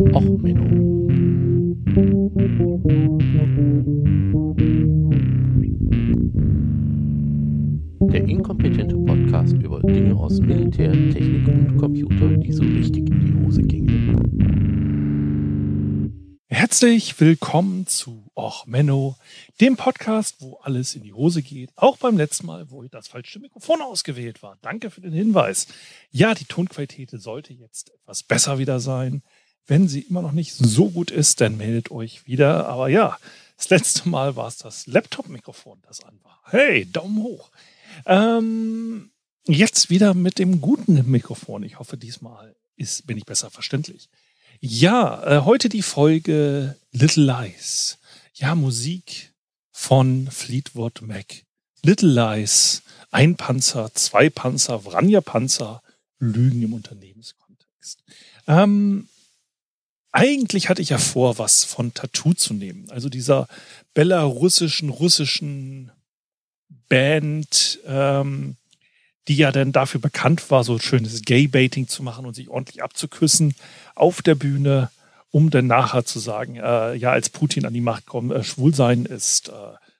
Och, 0.00 0.22
Menno. 0.22 1.08
Der 8.12 8.24
inkompetente 8.28 8.96
Podcast 8.96 9.54
über 9.54 9.80
Dinge 9.80 10.14
aus 10.14 10.38
Militär, 10.38 10.92
Technik 10.92 11.48
und 11.48 11.76
Computer, 11.78 12.28
die 12.36 12.52
so 12.52 12.62
richtig 12.62 13.10
in 13.10 13.26
die 13.26 13.44
Hose 13.44 13.62
gingen. 13.62 13.88
Herzlich 16.46 17.18
willkommen 17.20 17.88
zu 17.88 18.30
Och 18.36 18.66
Menno, 18.66 19.16
dem 19.60 19.76
Podcast, 19.76 20.36
wo 20.38 20.58
alles 20.62 20.94
in 20.94 21.02
die 21.02 21.12
Hose 21.12 21.42
geht. 21.42 21.70
Auch 21.74 21.96
beim 21.96 22.16
letzten 22.16 22.46
Mal, 22.46 22.70
wo 22.70 22.84
das 22.84 23.08
falsche 23.08 23.40
Mikrofon 23.40 23.82
ausgewählt 23.82 24.44
war. 24.44 24.58
Danke 24.62 24.90
für 24.90 25.00
den 25.00 25.12
Hinweis. 25.12 25.66
Ja, 26.12 26.34
die 26.34 26.44
Tonqualität 26.44 27.10
sollte 27.10 27.52
jetzt 27.52 27.90
etwas 27.92 28.22
besser 28.22 28.58
wieder 28.58 28.78
sein. 28.78 29.22
Wenn 29.68 29.86
sie 29.86 30.00
immer 30.00 30.22
noch 30.22 30.32
nicht 30.32 30.54
so 30.54 30.88
gut 30.88 31.10
ist, 31.10 31.42
dann 31.42 31.58
meldet 31.58 31.90
euch 31.90 32.26
wieder. 32.26 32.66
Aber 32.68 32.88
ja, 32.88 33.18
das 33.58 33.68
letzte 33.68 34.08
Mal 34.08 34.34
war 34.34 34.48
es 34.48 34.56
das 34.56 34.86
Laptop-Mikrofon, 34.86 35.78
das 35.86 36.02
an 36.02 36.18
war. 36.22 36.40
Hey, 36.46 36.86
Daumen 36.86 37.22
hoch. 37.22 37.50
Ähm, 38.06 39.10
jetzt 39.46 39.90
wieder 39.90 40.14
mit 40.14 40.38
dem 40.38 40.62
guten 40.62 41.10
Mikrofon. 41.10 41.62
Ich 41.64 41.78
hoffe, 41.78 41.98
diesmal 41.98 42.56
ist, 42.76 43.06
bin 43.06 43.18
ich 43.18 43.26
besser 43.26 43.50
verständlich. 43.50 44.08
Ja, 44.60 45.22
äh, 45.24 45.44
heute 45.44 45.68
die 45.68 45.82
Folge 45.82 46.76
Little 46.90 47.24
Lies. 47.24 47.98
Ja, 48.32 48.54
Musik 48.54 49.32
von 49.70 50.30
Fleetwood 50.30 51.02
Mac. 51.02 51.44
Little 51.84 52.08
Lies, 52.08 52.82
ein 53.10 53.36
Panzer, 53.36 53.92
zwei 53.94 54.30
Panzer, 54.30 54.80
Vranja 54.80 55.20
Panzer, 55.20 55.82
Lügen 56.18 56.62
im 56.62 56.72
Unternehmenskontext. 56.72 58.02
Ähm, 58.46 59.08
eigentlich 60.12 60.68
hatte 60.68 60.82
ich 60.82 60.90
ja 60.90 60.98
vor, 60.98 61.38
was 61.38 61.64
von 61.64 61.94
Tattoo 61.94 62.34
zu 62.34 62.54
nehmen. 62.54 62.86
Also 62.90 63.08
dieser 63.08 63.48
belarussischen, 63.94 64.88
russischen 64.88 65.90
Band, 66.88 67.80
ähm, 67.86 68.56
die 69.28 69.36
ja 69.36 69.52
dann 69.52 69.72
dafür 69.72 70.00
bekannt 70.00 70.50
war, 70.50 70.64
so 70.64 70.78
schönes 70.78 71.22
Gay-Baiting 71.22 71.88
zu 71.88 72.02
machen 72.02 72.24
und 72.24 72.34
sich 72.34 72.48
ordentlich 72.48 72.82
abzuküssen 72.82 73.54
auf 73.94 74.22
der 74.22 74.34
Bühne, 74.34 74.90
um 75.30 75.50
dann 75.50 75.66
nachher 75.66 76.04
zu 76.04 76.18
sagen, 76.18 76.56
äh, 76.56 76.94
ja, 76.94 77.10
als 77.10 77.28
Putin 77.28 77.66
an 77.66 77.74
die 77.74 77.82
Macht 77.82 78.06
kommt, 78.06 78.32
äh, 78.32 78.42
Schwulsein 78.42 79.04
ist 79.04 79.50
äh, 79.50 79.52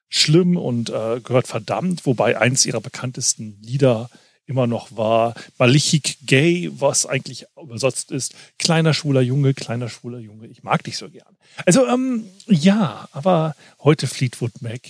schlimm 0.09 0.57
und 0.57 0.89
äh, 0.89 1.21
gehört 1.21 1.47
verdammt, 1.47 2.07
wobei 2.07 2.39
eins 2.39 2.65
ihrer 2.65 2.81
bekanntesten 2.81 3.59
Lieder 3.61 4.09
immer 4.49 4.67
noch 4.67 4.97
war 4.97 5.35
Malichik 5.59 6.19
Gay, 6.25 6.71
was 6.73 7.07
eigentlich 7.07 7.45
übersetzt 7.63 8.11
ist, 8.11 8.35
kleiner 8.59 8.95
schwuler 8.95 9.21
Junge, 9.21 9.55
kleiner 9.55 9.89
schwuler 9.89 10.19
Junge, 10.19 10.47
ich 10.47 10.63
mag 10.63 10.83
dich 10.83 10.97
so 10.97 11.09
gern. 11.09 11.37
Also 11.67 11.87
ähm, 11.87 12.25
ja, 12.47 13.09
aber 13.13 13.55
heute 13.81 14.07
Fleetwood 14.07 14.63
Mac, 14.63 14.81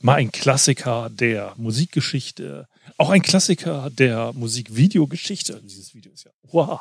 mal 0.00 0.16
ein 0.16 0.30
Klassiker 0.30 1.08
der 1.10 1.54
Musikgeschichte, 1.56 2.68
auch 2.98 3.10
ein 3.10 3.22
Klassiker 3.22 3.90
der 3.90 4.32
Musikvideogeschichte. 4.34 5.60
Dieses 5.64 5.94
Video 5.94 6.12
ist 6.12 6.24
ja 6.24 6.30
wow. 6.50 6.80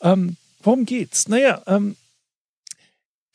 Ähm, 0.00 0.36
worum 0.62 0.86
geht's? 0.86 1.28
Naja, 1.28 1.62
ähm, 1.66 1.96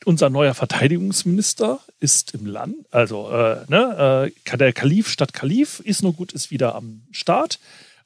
unser 0.04 0.30
neuer 0.30 0.54
Verteidigungsminister 0.54 1.78
ist 2.00 2.32
im 2.34 2.46
Land, 2.46 2.74
also 2.90 3.30
äh, 3.30 3.64
ne, 3.68 4.32
äh, 4.46 4.56
der 4.56 4.72
Kalif 4.72 5.08
statt 5.10 5.34
Kalif 5.34 5.80
ist 5.80 6.02
nur 6.02 6.14
gut, 6.14 6.32
ist 6.32 6.50
wieder 6.50 6.74
am 6.74 7.02
Start 7.12 7.60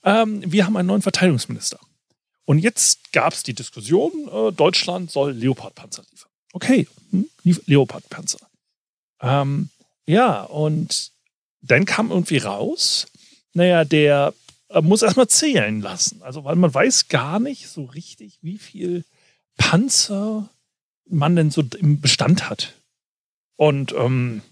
ähm, 0.05 0.43
wir 0.47 0.67
haben 0.67 0.77
einen 0.77 0.89
neuen 0.89 1.03
Verteidigungsminister. 1.03 1.81
Und 2.45 2.59
jetzt 2.59 3.13
gab 3.13 3.33
es 3.33 3.43
die 3.43 3.55
Diskussion, 3.55 4.13
äh, 4.31 4.53
Deutschland 4.53 5.11
soll 5.11 5.33
Leopardpanzer 5.33 6.05
liefern. 6.11 6.31
Okay, 6.53 6.87
hm, 7.11 7.29
Leopardpanzer. 7.43 8.39
Ähm, 9.21 9.71
ja, 10.07 10.43
und 10.43 11.11
dann 11.63 11.87
kam 11.87 12.11
irgendwie 12.11 12.39
raus, 12.39 13.07
naja, 13.55 13.85
der 13.85 14.35
äh, 14.69 14.83
muss 14.83 15.03
erstmal 15.03 15.29
zählen 15.29 15.81
lassen. 15.81 16.23
Also, 16.23 16.45
weil 16.45 16.57
man 16.57 16.73
weiß 16.73 17.09
gar 17.09 17.41
nicht 17.41 17.69
so 17.69 17.85
richtig, 17.85 18.39
wie 18.43 18.59
viel 18.59 19.05
Panzer 19.57 20.51
man 21.07 21.37
denn 21.37 21.51
so 21.51 21.63
im 21.79 22.01
Bestand 22.01 22.51
hat. 22.51 22.75
Und 23.57 23.93
ähm, 23.93 24.43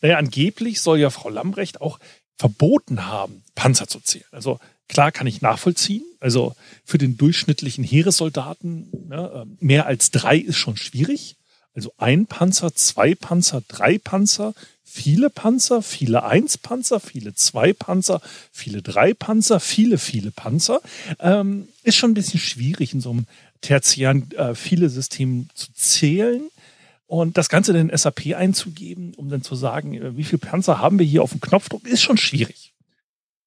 naja, 0.00 0.18
angeblich 0.18 0.80
soll 0.80 0.98
ja 0.98 1.10
Frau 1.10 1.28
Lambrecht 1.28 1.80
auch 1.80 1.98
verboten 2.38 3.06
haben, 3.06 3.42
Panzer 3.54 3.88
zu 3.88 4.00
zählen. 4.00 4.26
Also 4.30 4.58
Klar 4.88 5.12
kann 5.12 5.26
ich 5.26 5.42
nachvollziehen. 5.42 6.04
Also 6.20 6.54
für 6.84 6.98
den 6.98 7.16
durchschnittlichen 7.16 7.84
Heeressoldaten 7.84 8.90
ne, 9.08 9.30
ähm, 9.34 9.58
mehr 9.60 9.86
als 9.86 10.10
drei 10.10 10.38
ist 10.38 10.56
schon 10.56 10.76
schwierig. 10.76 11.36
Also 11.74 11.92
ein 11.98 12.26
Panzer, 12.26 12.74
zwei 12.74 13.14
Panzer, 13.14 13.62
drei 13.68 13.98
Panzer, 13.98 14.54
viele 14.96 15.28
Panzer, 15.28 15.82
viele 15.82 16.24
Eins-Panzer, 16.24 17.00
viele 17.00 17.34
Zwei-Panzer, 17.34 18.22
viele 18.50 18.80
Drei-Panzer, 18.80 19.60
viele, 19.60 19.98
viele 19.98 20.30
Panzer. 20.30 20.80
Ähm, 21.20 21.68
ist 21.82 21.96
schon 21.96 22.12
ein 22.12 22.14
bisschen 22.14 22.40
schwierig 22.40 22.94
in 22.94 23.00
so 23.00 23.10
einem 23.10 23.26
tertiären 23.60 24.30
äh, 24.32 24.54
viele 24.54 24.88
System 24.88 25.48
zu 25.54 25.72
zählen 25.74 26.48
und 27.06 27.36
das 27.36 27.48
Ganze 27.48 27.76
in 27.76 27.88
den 27.88 27.96
SAP 27.96 28.34
einzugeben, 28.34 29.14
um 29.14 29.28
dann 29.28 29.42
zu 29.42 29.54
sagen, 29.54 29.94
äh, 29.94 30.16
wie 30.16 30.24
viele 30.24 30.38
Panzer 30.38 30.78
haben 30.78 30.98
wir 30.98 31.06
hier 31.06 31.22
auf 31.22 31.32
dem 31.32 31.40
Knopfdruck, 31.40 31.86
ist 31.86 32.02
schon 32.02 32.16
schwierig. 32.16 32.72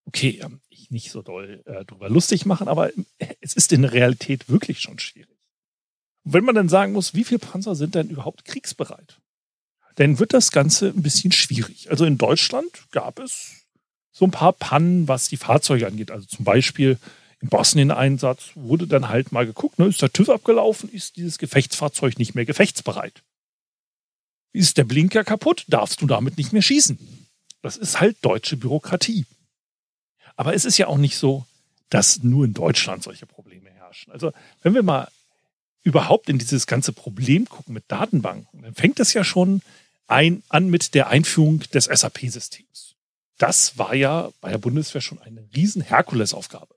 Okay, 0.06 0.42
nicht 0.90 1.12
so 1.12 1.22
doll 1.22 1.62
äh, 1.66 1.86
drüber 1.86 2.10
lustig 2.10 2.46
machen, 2.46 2.68
aber 2.68 2.92
es 3.42 3.54
ist 3.54 3.72
in 3.72 3.84
der 3.84 3.94
Realität 3.94 4.50
wirklich 4.50 4.80
schon 4.80 5.00
schwierig. 5.00 5.38
Und 6.24 6.34
wenn 6.34 6.44
man 6.44 6.56
dann 6.56 6.70
sagen 6.70 6.94
muss, 6.94 7.14
wie 7.14 7.24
viele 7.24 7.40
Panzer 7.40 7.76
sind 7.76 7.96
denn 7.96 8.10
überhaupt 8.10 8.46
kriegsbereit, 8.46 9.20
dann 9.96 10.20
wird 10.20 10.34
das 10.34 10.52
Ganze 10.52 10.90
ein 10.90 11.02
bisschen 11.02 11.32
schwierig. 11.32 11.90
Also 11.90 12.06
in 12.06 12.18
Deutschland 12.18 12.70
gab 12.92 13.20
es 13.20 13.66
so 14.12 14.26
ein 14.26 14.32
paar 14.32 14.54
Pannen, 14.54 15.08
was 15.08 15.30
die 15.30 15.38
Fahrzeuge 15.38 15.88
angeht. 15.88 16.12
Also 16.12 16.26
zum 16.26 16.46
Beispiel 16.46 16.98
im 17.42 17.50
Bosnien-Einsatz 17.50 18.52
wurde 18.56 18.88
dann 18.88 19.10
halt 19.10 19.32
mal 19.32 19.46
geguckt, 19.46 19.80
ne, 19.80 19.86
ist 19.86 20.02
der 20.02 20.12
TÜV 20.12 20.30
abgelaufen, 20.30 20.90
ist 20.90 21.16
dieses 21.16 21.38
Gefechtsfahrzeug 21.38 22.18
nicht 22.18 22.36
mehr 22.36 22.46
gefechtsbereit. 22.46 23.24
Ist 24.52 24.78
der 24.78 24.84
Blinker 24.84 25.24
kaputt, 25.24 25.66
darfst 25.68 26.02
du 26.02 26.08
damit 26.08 26.38
nicht 26.38 26.54
mehr 26.54 26.62
schießen. 26.62 26.98
Das 27.62 27.78
ist 27.78 28.00
halt 28.00 28.18
deutsche 28.22 28.58
Bürokratie. 28.58 29.26
Aber 30.40 30.54
es 30.54 30.64
ist 30.64 30.78
ja 30.78 30.88
auch 30.88 30.98
nicht 30.98 31.18
so, 31.18 31.46
dass 31.90 32.24
nur 32.24 32.46
in 32.46 32.54
Deutschland 32.54 33.04
solche 33.04 33.26
Probleme 33.26 33.72
herrschen. 33.72 34.14
Also 34.14 34.32
wenn 34.62 34.74
wir 34.74 34.84
mal 34.84 35.12
überhaupt 35.84 36.30
in 36.30 36.40
dieses 36.40 36.66
ganze 36.66 36.94
Problem 36.94 37.44
gucken 37.50 37.74
mit 37.74 37.84
Datenbanken, 37.90 38.62
dann 38.62 38.74
fängt 38.74 39.02
es 39.02 39.12
ja 39.12 39.26
schon 39.26 39.62
ein, 40.08 40.42
an 40.48 40.70
mit 40.70 40.94
der 40.94 41.10
Einführung 41.10 41.60
des 41.74 41.90
SAP-Systems. 41.94 42.96
Das 43.38 43.78
war 43.78 43.94
ja 43.94 44.32
bei 44.40 44.50
der 44.50 44.60
Bundeswehr 44.60 45.02
schon 45.02 45.20
eine 45.20 45.46
riesen 45.54 45.82
Herkulesaufgabe. 45.82 46.74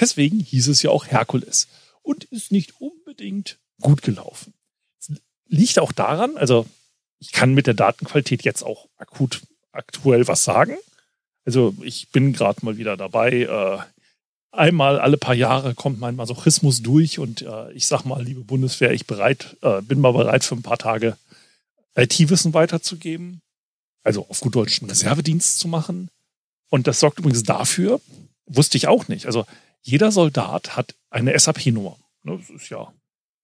Deswegen 0.00 0.40
hieß 0.40 0.66
es 0.66 0.82
ja 0.82 0.90
auch 0.90 1.06
Herkules 1.06 1.68
und 2.02 2.24
ist 2.24 2.50
nicht 2.50 2.80
unbedingt 2.80 3.60
gut 3.80 4.02
gelaufen. 4.02 4.52
Das 4.98 5.16
liegt 5.46 5.78
auch 5.78 5.92
daran, 5.92 6.36
also 6.36 6.66
ich 7.20 7.30
kann 7.30 7.54
mit 7.54 7.68
der 7.68 7.74
Datenqualität 7.74 8.42
jetzt 8.42 8.64
auch 8.64 8.88
akut 8.96 9.42
aktuell 9.70 10.26
was 10.26 10.42
sagen. 10.42 10.76
Also 11.46 11.74
ich 11.82 12.10
bin 12.10 12.32
gerade 12.32 12.64
mal 12.64 12.76
wieder 12.76 12.96
dabei. 12.96 13.42
Äh, 13.42 13.78
einmal 14.50 14.98
alle 14.98 15.16
paar 15.16 15.34
Jahre 15.34 15.74
kommt 15.74 16.00
mein 16.00 16.16
Masochismus 16.16 16.82
durch 16.82 17.18
und 17.18 17.42
äh, 17.42 17.72
ich 17.72 17.86
sag 17.86 18.04
mal, 18.04 18.22
liebe 18.22 18.42
Bundeswehr, 18.42 18.92
ich 18.92 19.06
bereit, 19.06 19.56
äh, 19.62 19.80
bin 19.80 20.00
mal 20.00 20.12
bereit 20.12 20.44
für 20.44 20.56
ein 20.56 20.62
paar 20.62 20.78
Tage 20.78 21.16
IT-Wissen 21.94 22.52
weiterzugeben. 22.52 23.40
Also 24.02 24.26
auf 24.28 24.40
gut 24.40 24.54
deutschen 24.54 24.88
Reservedienst 24.88 25.58
zu 25.58 25.68
machen. 25.68 26.08
Und 26.68 26.86
das 26.86 27.00
sorgt 27.00 27.20
übrigens 27.20 27.44
dafür, 27.44 28.00
wusste 28.46 28.76
ich 28.76 28.88
auch 28.88 29.08
nicht. 29.08 29.26
Also 29.26 29.46
jeder 29.82 30.10
Soldat 30.10 30.76
hat 30.76 30.94
eine 31.10 31.38
SAP-Nummer. 31.38 31.96
Ne, 32.24 32.38
das 32.38 32.50
ist 32.50 32.68
ja 32.70 32.92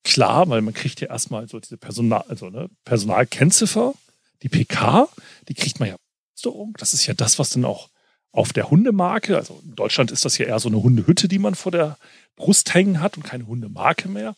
klar, 0.03 0.49
weil 0.49 0.61
man 0.61 0.75
kriegt 0.75 1.01
ja 1.01 1.09
erstmal 1.09 1.49
so 1.49 1.61
diese 1.61 1.77
Personal, 1.77 2.25
also 2.29 2.51
ne, 2.51 2.69
Personalkennziffer, 2.85 3.95
die 4.43 4.49
PK, 4.49 5.09
die 5.49 5.55
kriegt 5.55 5.79
man 5.79 5.89
ja. 5.89 5.97
Das 6.79 6.95
ist 6.95 7.07
ja 7.07 7.15
das, 7.15 7.39
was 7.39 7.51
dann 7.51 7.65
auch 7.65 7.89
auf 8.33 8.53
der 8.53 8.71
Hundemarke, 8.71 9.37
also 9.37 9.61
in 9.65 9.75
Deutschland 9.75 10.11
ist 10.11 10.25
das 10.25 10.39
ja 10.39 10.47
eher 10.47 10.59
so 10.59 10.69
eine 10.69 10.83
Hundehütte, 10.83 11.29
die 11.29 11.39
man 11.39 11.55
vor 11.55 11.71
der 11.71 11.99
Brust 12.35 12.75
hängen 12.75 13.01
hat 13.01 13.17
und 13.17 13.23
keine 13.23 13.47
Hundemarke 13.47 14.09
mehr. 14.09 14.35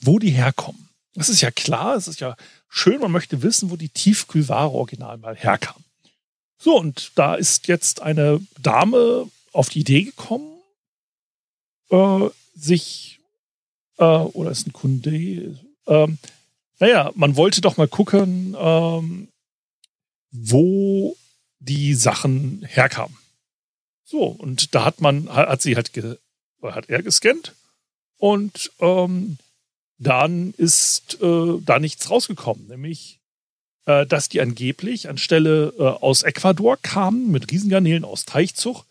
wo 0.00 0.18
die 0.18 0.30
herkommen. 0.30 0.88
Das 1.14 1.28
ist 1.28 1.40
ja 1.40 1.50
klar, 1.50 1.96
es 1.96 2.08
ist 2.08 2.20
ja 2.20 2.36
schön, 2.68 3.00
man 3.00 3.12
möchte 3.12 3.42
wissen, 3.42 3.70
wo 3.70 3.76
die 3.76 3.88
Tiefkühlware 3.88 4.70
original 4.70 5.16
mal 5.18 5.36
herkam. 5.36 5.82
So, 6.58 6.78
und 6.78 7.12
da 7.14 7.34
ist 7.34 7.68
jetzt 7.68 8.02
eine 8.02 8.40
Dame 8.60 9.30
auf 9.52 9.68
die 9.68 9.80
Idee 9.80 10.02
gekommen, 10.04 10.58
äh, 11.90 12.28
sich, 12.54 13.20
äh, 13.98 14.04
oder 14.04 14.50
ist 14.50 14.66
ein 14.66 14.72
Kunde, 14.72 15.58
ähm, 15.86 16.18
naja, 16.80 17.12
man 17.14 17.36
wollte 17.36 17.60
doch 17.60 17.76
mal 17.76 17.88
gucken, 17.88 18.56
ähm, 18.58 19.28
wo 20.30 21.16
die 21.60 21.94
Sachen 21.94 22.64
herkamen. 22.64 23.16
So, 24.04 24.24
und 24.24 24.74
da 24.74 24.84
hat 24.84 25.00
man, 25.00 25.28
hat 25.28 25.62
sie 25.62 25.76
halt, 25.76 25.92
ge, 25.92 26.16
hat 26.62 26.88
er 26.88 27.02
gescannt 27.02 27.54
und 28.18 28.72
ähm, 28.80 29.38
dann 29.98 30.54
ist 30.56 31.18
äh, 31.22 31.58
da 31.64 31.78
nichts 31.78 32.10
rausgekommen, 32.10 32.66
nämlich 32.68 33.20
äh, 33.86 34.06
dass 34.06 34.28
die 34.28 34.40
angeblich 34.40 35.08
anstelle 35.08 35.72
äh, 35.78 35.82
aus 35.82 36.22
Ecuador 36.22 36.76
kamen 36.76 37.30
mit 37.30 37.50
Riesengarnelen 37.50 38.04
aus 38.04 38.24
Teichzug, 38.24 38.84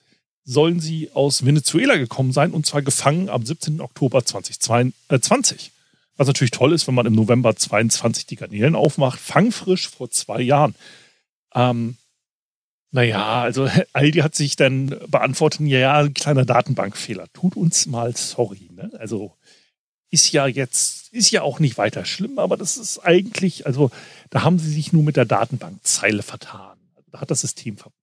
sollen 0.45 0.79
sie 0.79 1.09
aus 1.13 1.45
Venezuela 1.45 1.97
gekommen 1.97 2.31
sein 2.31 2.51
und 2.51 2.65
zwar 2.65 2.81
gefangen 2.81 3.29
am 3.29 3.45
17. 3.45 3.81
Oktober 3.81 4.25
2020. 4.25 5.71
Was 6.15 6.27
natürlich 6.27 6.51
toll 6.51 6.73
ist, 6.73 6.87
wenn 6.87 6.95
man 6.95 7.07
im 7.07 7.15
November 7.15 7.55
22 7.55 8.27
die 8.27 8.35
Garnelen 8.35 8.75
aufmacht, 8.75 9.19
fangfrisch 9.19 9.89
vor 9.89 10.11
zwei 10.11 10.41
Jahren. 10.41 10.75
Ähm, 11.55 11.97
naja, 12.91 13.41
also 13.41 13.67
Aldi 13.93 14.19
hat 14.19 14.35
sich 14.35 14.55
dann 14.55 14.95
beantwortet, 15.07 15.61
ja, 15.61 15.79
ja, 15.79 15.99
ein 15.99 16.13
kleiner 16.13 16.45
Datenbankfehler. 16.45 17.27
Tut 17.33 17.55
uns 17.55 17.87
mal 17.87 18.15
sorry. 18.15 18.69
Ne? 18.75 18.91
Also 18.99 19.33
ist 20.13 20.31
ja 20.31 20.45
jetzt, 20.45 21.11
ist 21.11 21.31
ja 21.31 21.41
auch 21.41 21.59
nicht 21.59 21.79
weiter 21.79 22.05
schlimm, 22.05 22.37
aber 22.37 22.55
das 22.55 22.77
ist 22.77 22.99
eigentlich, 22.99 23.65
also 23.65 23.89
da 24.29 24.43
haben 24.43 24.59
sie 24.59 24.71
sich 24.71 24.93
nur 24.93 25.01
mit 25.01 25.17
der 25.17 25.25
Datenbankzeile 25.25 26.21
vertan. 26.21 26.77
Da 27.11 27.21
hat 27.21 27.31
das 27.31 27.41
System 27.41 27.77
versagt. 27.77 27.97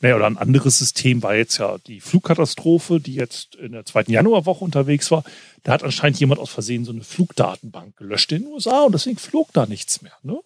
Naja, 0.00 0.16
oder 0.16 0.24
ein 0.24 0.38
anderes 0.38 0.78
System 0.78 1.22
war 1.22 1.34
jetzt 1.34 1.58
ja 1.58 1.76
die 1.76 2.00
Flugkatastrophe, 2.00 3.00
die 3.00 3.12
jetzt 3.12 3.54
in 3.56 3.72
der 3.72 3.84
zweiten 3.84 4.12
Januarwoche 4.12 4.64
unterwegs 4.64 5.10
war. 5.10 5.22
Da 5.62 5.72
hat 5.72 5.84
anscheinend 5.84 6.18
jemand 6.18 6.40
aus 6.40 6.48
Versehen 6.48 6.86
so 6.86 6.92
eine 6.92 7.04
Flugdatenbank 7.04 7.98
gelöscht 7.98 8.32
in 8.32 8.44
den 8.44 8.52
USA 8.52 8.84
und 8.84 8.92
deswegen 8.92 9.18
flog 9.18 9.52
da 9.52 9.66
nichts 9.66 10.00
mehr. 10.00 10.16
Ne? 10.22 10.40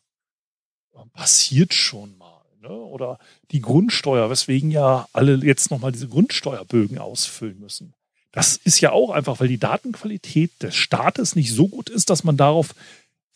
Passiert 1.12 1.72
schon 1.72 2.18
mal. 2.18 2.42
Ne? 2.60 2.70
Oder 2.70 3.20
die 3.52 3.60
Grundsteuer, 3.60 4.28
weswegen 4.28 4.72
ja 4.72 5.06
alle 5.12 5.36
jetzt 5.36 5.70
nochmal 5.70 5.92
diese 5.92 6.08
Grundsteuerbögen 6.08 6.98
ausfüllen 6.98 7.60
müssen. 7.60 7.94
Das 8.34 8.56
ist 8.56 8.80
ja 8.80 8.90
auch 8.90 9.10
einfach, 9.10 9.38
weil 9.38 9.46
die 9.46 9.58
Datenqualität 9.58 10.50
des 10.60 10.74
Staates 10.74 11.36
nicht 11.36 11.52
so 11.52 11.68
gut 11.68 11.88
ist, 11.88 12.10
dass 12.10 12.24
man 12.24 12.36
darauf 12.36 12.74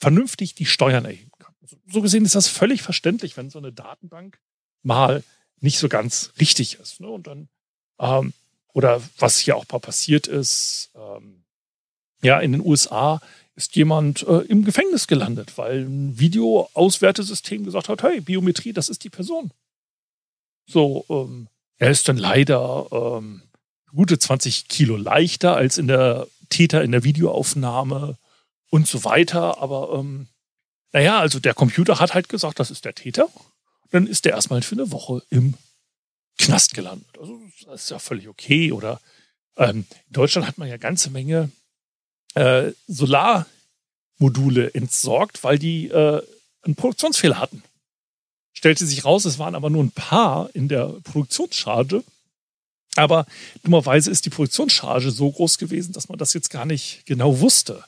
vernünftig 0.01 0.57
die 0.57 0.67
Steuern 0.67 1.05
erheben 1.05 1.31
kann. 1.39 1.55
So 1.87 2.03
gesehen 2.03 2.25
ist 2.25 2.35
das 2.35 2.49
völlig 2.49 2.83
verständlich, 2.83 3.37
wenn 3.37 3.49
so 3.49 3.61
eine 3.61 3.73
Datenbank 3.73 4.41
mal 4.83 5.23
nicht 5.61 5.79
so 5.79 5.89
ganz 5.89 6.33
richtig 6.41 6.81
ist. 6.81 6.99
Ne? 6.99 7.07
Und 7.07 7.29
dann, 7.29 7.49
ähm, 8.01 8.33
oder 8.73 9.01
was 9.19 9.39
hier 9.39 9.57
auch 9.57 9.67
mal 9.71 9.79
passiert 9.79 10.27
ist, 10.27 10.91
ähm, 10.97 11.45
ja, 12.21 12.41
in 12.41 12.51
den 12.51 12.67
USA 12.67 13.21
ist 13.55 13.77
jemand 13.77 14.27
äh, 14.27 14.41
im 14.49 14.65
Gefängnis 14.65 15.07
gelandet, 15.07 15.57
weil 15.59 15.85
ein 15.85 16.19
Videoauswertesystem 16.19 17.63
gesagt 17.63 17.89
hat, 17.89 18.03
hey, 18.03 18.21
Biometrie, 18.21 18.73
das 18.73 18.89
ist 18.89 19.05
die 19.05 19.11
Person. 19.11 19.53
So, 20.67 21.07
ähm, 21.09 21.47
er 21.77 21.91
ist 21.91 22.09
dann 22.09 22.17
leider 22.17 22.89
ähm, 22.91 23.43
gute 23.95 24.19
20 24.19 24.69
Kilo 24.69 24.97
leichter 24.97 25.57
als 25.57 25.79
in 25.79 25.89
der 25.89 26.27
Täter 26.49 26.83
in 26.83 26.93
der 26.93 27.05
Videoaufnahme 27.05 28.17
und 28.71 28.87
so 28.87 29.05
weiter. 29.05 29.61
Aber 29.63 29.99
ähm, 29.99 30.29
naja, 30.93 31.19
also 31.19 31.39
der 31.39 31.55
Computer 31.55 32.01
hat 32.01 32.15
halt 32.15 32.29
gesagt, 32.29 32.61
das 32.61 32.71
ist 32.71 32.85
der 32.85 32.95
Täter 32.95 33.29
dann 33.91 34.07
ist 34.07 34.25
der 34.25 34.33
erstmal 34.33 34.63
für 34.63 34.75
eine 34.75 34.91
Woche 34.91 35.23
im 35.31 35.55
Knast 36.39 36.75
gelandet. 36.75 37.19
Also 37.19 37.41
das 37.67 37.85
ist 37.85 37.91
ja 37.91 37.99
völlig 37.99 38.29
okay. 38.29 38.73
Oder 38.73 39.01
ähm, 39.57 39.87
in 40.07 40.13
Deutschland 40.13 40.47
hat 40.47 40.59
man 40.59 40.69
ja 40.69 40.77
ganze 40.77 41.11
Menge 41.11 41.51
äh, 42.35 42.73
Solarmodule 42.87 44.75
entsorgt, 44.75 45.43
weil 45.43 45.59
die 45.59 45.89
äh, 45.89 46.23
einen 46.63 46.77
Produktionsfehler 46.77 47.39
hatten. 47.39 47.63
Stellte 48.53 48.87
sich 48.87 49.05
raus, 49.05 49.25
es 49.25 49.39
waren 49.39 49.55
aber 49.55 49.71
nur 49.71 49.83
ein 49.83 49.93
paar 49.93 50.51
in 50.55 50.69
der 50.69 50.87
Produktionscharge. 51.05 52.05
Aber 52.99 53.27
dummerweise 53.63 54.11
ist 54.11 54.27
die 54.27 54.31
Produktionscharge 54.31 55.13
so 55.13 55.31
groß 55.31 55.59
gewesen, 55.59 55.93
dass 55.93 56.09
man 56.09 56.19
das 56.19 56.33
jetzt 56.33 56.51
gar 56.51 56.67
nicht 56.67 57.07
genau 57.07 57.39
wusste, 57.39 57.85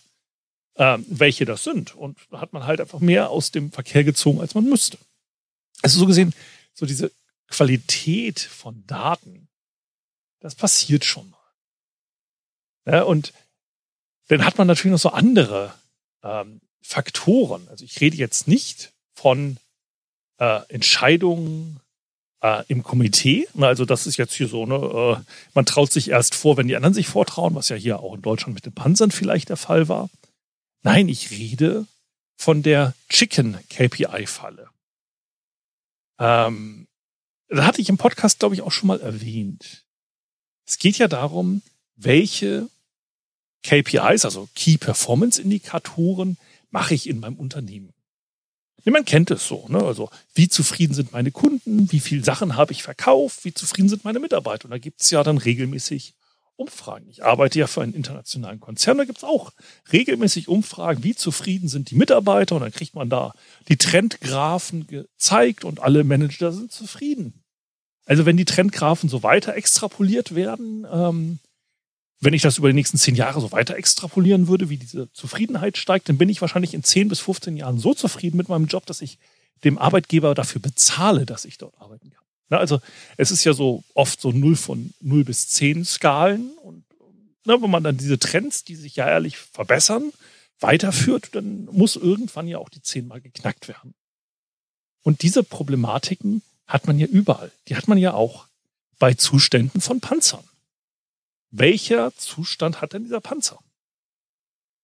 äh, 0.75 0.99
welche 1.09 1.45
das 1.45 1.65
sind. 1.65 1.97
Und 1.97 2.17
da 2.31 2.41
hat 2.41 2.53
man 2.53 2.65
halt 2.65 2.81
einfach 2.81 3.01
mehr 3.01 3.31
aus 3.31 3.51
dem 3.51 3.73
Verkehr 3.73 4.05
gezogen, 4.05 4.41
als 4.41 4.55
man 4.55 4.65
müsste. 4.65 4.99
Also 5.83 5.99
so 5.99 6.07
gesehen, 6.07 6.33
so 6.75 6.87
diese 6.87 7.11
Qualität 7.49 8.39
von 8.39 8.87
Daten, 8.87 9.49
das 10.39 10.55
passiert 10.55 11.05
schon 11.05 11.29
mal. 11.29 11.39
Ja, 12.87 13.03
und 13.03 13.33
dann 14.29 14.45
hat 14.45 14.59
man 14.59 14.69
natürlich 14.69 14.93
noch 14.93 15.01
so 15.01 15.11
andere 15.11 15.75
ähm, 16.23 16.61
Faktoren. 16.83 17.67
Also 17.69 17.85
ich 17.85 18.01
rede 18.01 18.17
jetzt 18.17 18.47
nicht 18.47 18.93
von 19.15 19.57
äh, 20.39 20.61
Entscheidungen 20.69 21.81
äh, 22.43 22.65
im 22.69 22.83
Komitee. 22.83 23.49
Also 23.59 23.85
das 23.85 24.07
ist 24.07 24.17
jetzt 24.17 24.35
hier 24.35 24.49
so, 24.49 24.67
ne, 24.67 24.77
äh, 24.77 25.25
man 25.55 25.67
traut 25.67 25.93
sich 25.93 26.11
erst 26.11 26.35
vor, 26.35 26.57
wenn 26.57 26.69
die 26.69 26.77
anderen 26.77 26.95
sich 26.95 27.07
vortrauen, 27.07 27.55
was 27.55 27.69
ja 27.69 27.77
hier 27.77 28.01
auch 28.01 28.15
in 28.15 28.23
Deutschland 28.23 28.55
mit 28.55 28.67
den 28.67 28.73
Panzern 28.73 29.11
vielleicht 29.11 29.49
der 29.49 29.57
Fall 29.57 29.89
war. 29.89 30.09
Nein, 30.83 31.09
ich 31.09 31.31
rede 31.31 31.87
von 32.37 32.63
der 32.63 32.95
Chicken 33.09 33.59
KPI-Falle. 33.69 34.69
Ähm, 36.19 36.87
da 37.49 37.65
hatte 37.65 37.81
ich 37.81 37.89
im 37.89 37.99
Podcast, 37.99 38.39
glaube 38.39 38.55
ich, 38.55 38.63
auch 38.63 38.73
schon 38.73 38.87
mal 38.87 39.01
erwähnt. 39.01 39.85
Es 40.67 40.79
geht 40.79 40.99
ja 40.99 41.09
darum, 41.09 41.63
welche 41.97 42.69
KPIs, 43.63 44.25
also 44.25 44.49
Key 44.55 44.79
Performance 44.79 45.43
Indikatoren, 45.43 46.39
mache 46.71 46.95
ich 46.95 47.09
in 47.09 47.21
meinem 47.21 47.37
Unternehmen. 47.37 47.93
Man 48.85 49.05
kennt 49.05 49.31
es 49.31 49.47
so, 49.47 49.67
ne? 49.69 49.83
Also, 49.83 50.11
wie 50.35 50.49
zufrieden 50.49 50.95
sind 50.95 51.13
meine 51.13 51.31
Kunden, 51.31 51.91
wie 51.93 52.01
viele 52.01 52.25
Sachen 52.25 52.57
habe 52.57 52.73
ich 52.73 52.83
verkauft, 52.83 53.45
wie 53.45 53.55
zufrieden 53.55 53.89
sind 53.89 54.05
meine 54.05 54.21
Mitarbeiter. 54.21 54.67
Und 54.67 54.71
da 54.71 54.79
gibt 54.79 55.03
es 55.03 55.11
ja 55.11 55.23
dann 55.23 55.39
regelmäßig 55.39 56.15
Umfragen. 56.61 57.09
Ich 57.09 57.25
arbeite 57.25 57.59
ja 57.59 57.67
für 57.67 57.81
einen 57.81 57.95
internationalen 57.95 58.61
Konzern, 58.61 58.99
da 58.99 59.05
gibt 59.05 59.19
es 59.19 59.25
auch 59.25 59.53
regelmäßig 59.93 60.47
Umfragen, 60.47 61.03
wie 61.03 61.15
zufrieden 61.15 61.69
sind 61.69 61.91
die 61.91 61.95
Mitarbeiter 61.95 62.55
und 62.55 62.61
dann 62.61 62.71
kriegt 62.71 62.95
man 62.95 63.09
da 63.09 63.33
die 63.69 63.79
Trendgraphen 63.79 64.87
gezeigt 64.87 65.65
und 65.65 65.81
alle 65.81 66.05
Manager 66.05 66.53
sind 66.53 66.71
zufrieden. 66.71 67.43
Also 68.05 68.27
wenn 68.27 68.37
die 68.37 68.45
Trendgraphen 68.45 69.09
so 69.09 69.23
weiter 69.23 69.55
extrapoliert 69.55 70.35
werden, 70.35 70.87
ähm, 70.93 71.39
wenn 72.21 72.35
ich 72.35 72.43
das 72.43 72.59
über 72.59 72.69
die 72.69 72.75
nächsten 72.75 72.99
zehn 72.99 73.15
Jahre 73.15 73.41
so 73.41 73.51
weiter 73.51 73.77
extrapolieren 73.77 74.47
würde, 74.47 74.69
wie 74.69 74.77
diese 74.77 75.11
Zufriedenheit 75.13 75.79
steigt, 75.79 76.09
dann 76.09 76.19
bin 76.19 76.29
ich 76.29 76.41
wahrscheinlich 76.41 76.75
in 76.75 76.85
zehn 76.85 77.09
bis 77.09 77.21
15 77.21 77.57
Jahren 77.57 77.79
so 77.79 77.95
zufrieden 77.95 78.37
mit 78.37 78.49
meinem 78.49 78.67
Job, 78.67 78.85
dass 78.87 79.01
ich 79.01 79.19
dem 79.65 79.79
Arbeitgeber 79.79 80.35
dafür 80.35 80.61
bezahle, 80.61 81.25
dass 81.25 81.45
ich 81.45 81.59
dort 81.59 81.81
arbeiten 81.81 82.11
kann. 82.11 82.25
Na, 82.51 82.59
also 82.59 82.81
es 83.17 83.31
ist 83.31 83.45
ja 83.45 83.55
so 83.55 83.85
oft 83.95 84.21
so 84.21 84.33
0 84.33 84.57
von 84.57 84.93
0 85.01 85.25
bis 85.25 85.49
10 85.49 85.85
Skalen. 85.85 86.51
Und 86.63 86.85
na, 87.45 87.61
wenn 87.63 87.71
man 87.71 87.85
dann 87.85 87.97
diese 87.97 88.19
Trends, 88.19 88.65
die 88.65 88.75
sich 88.77 88.97
ja 88.97 89.09
ehrlich 89.09 89.39
verbessern, 89.39 90.13
weiterführt, 90.59 91.31
dann 91.33 91.67
muss 91.67 91.97
irgendwann 91.97 92.49
ja 92.49 92.59
auch 92.59 92.69
die 92.69 92.83
10 92.83 93.07
mal 93.07 93.21
geknackt 93.21 93.69
werden. 93.69 93.95
Und 95.03 95.23
diese 95.23 95.43
Problematiken 95.43 96.43
hat 96.67 96.87
man 96.87 96.99
ja 96.99 97.07
überall. 97.07 97.51
Die 97.69 97.77
hat 97.77 97.89
man 97.89 97.97
ja 97.97 98.13
auch 98.13 98.47
bei 98.99 99.15
Zuständen 99.15 99.81
von 99.81 100.01
Panzern. 100.01 100.45
Welcher 101.51 102.15
Zustand 102.17 102.81
hat 102.81 102.93
denn 102.93 103.05
dieser 103.05 103.21
Panzer? 103.21 103.59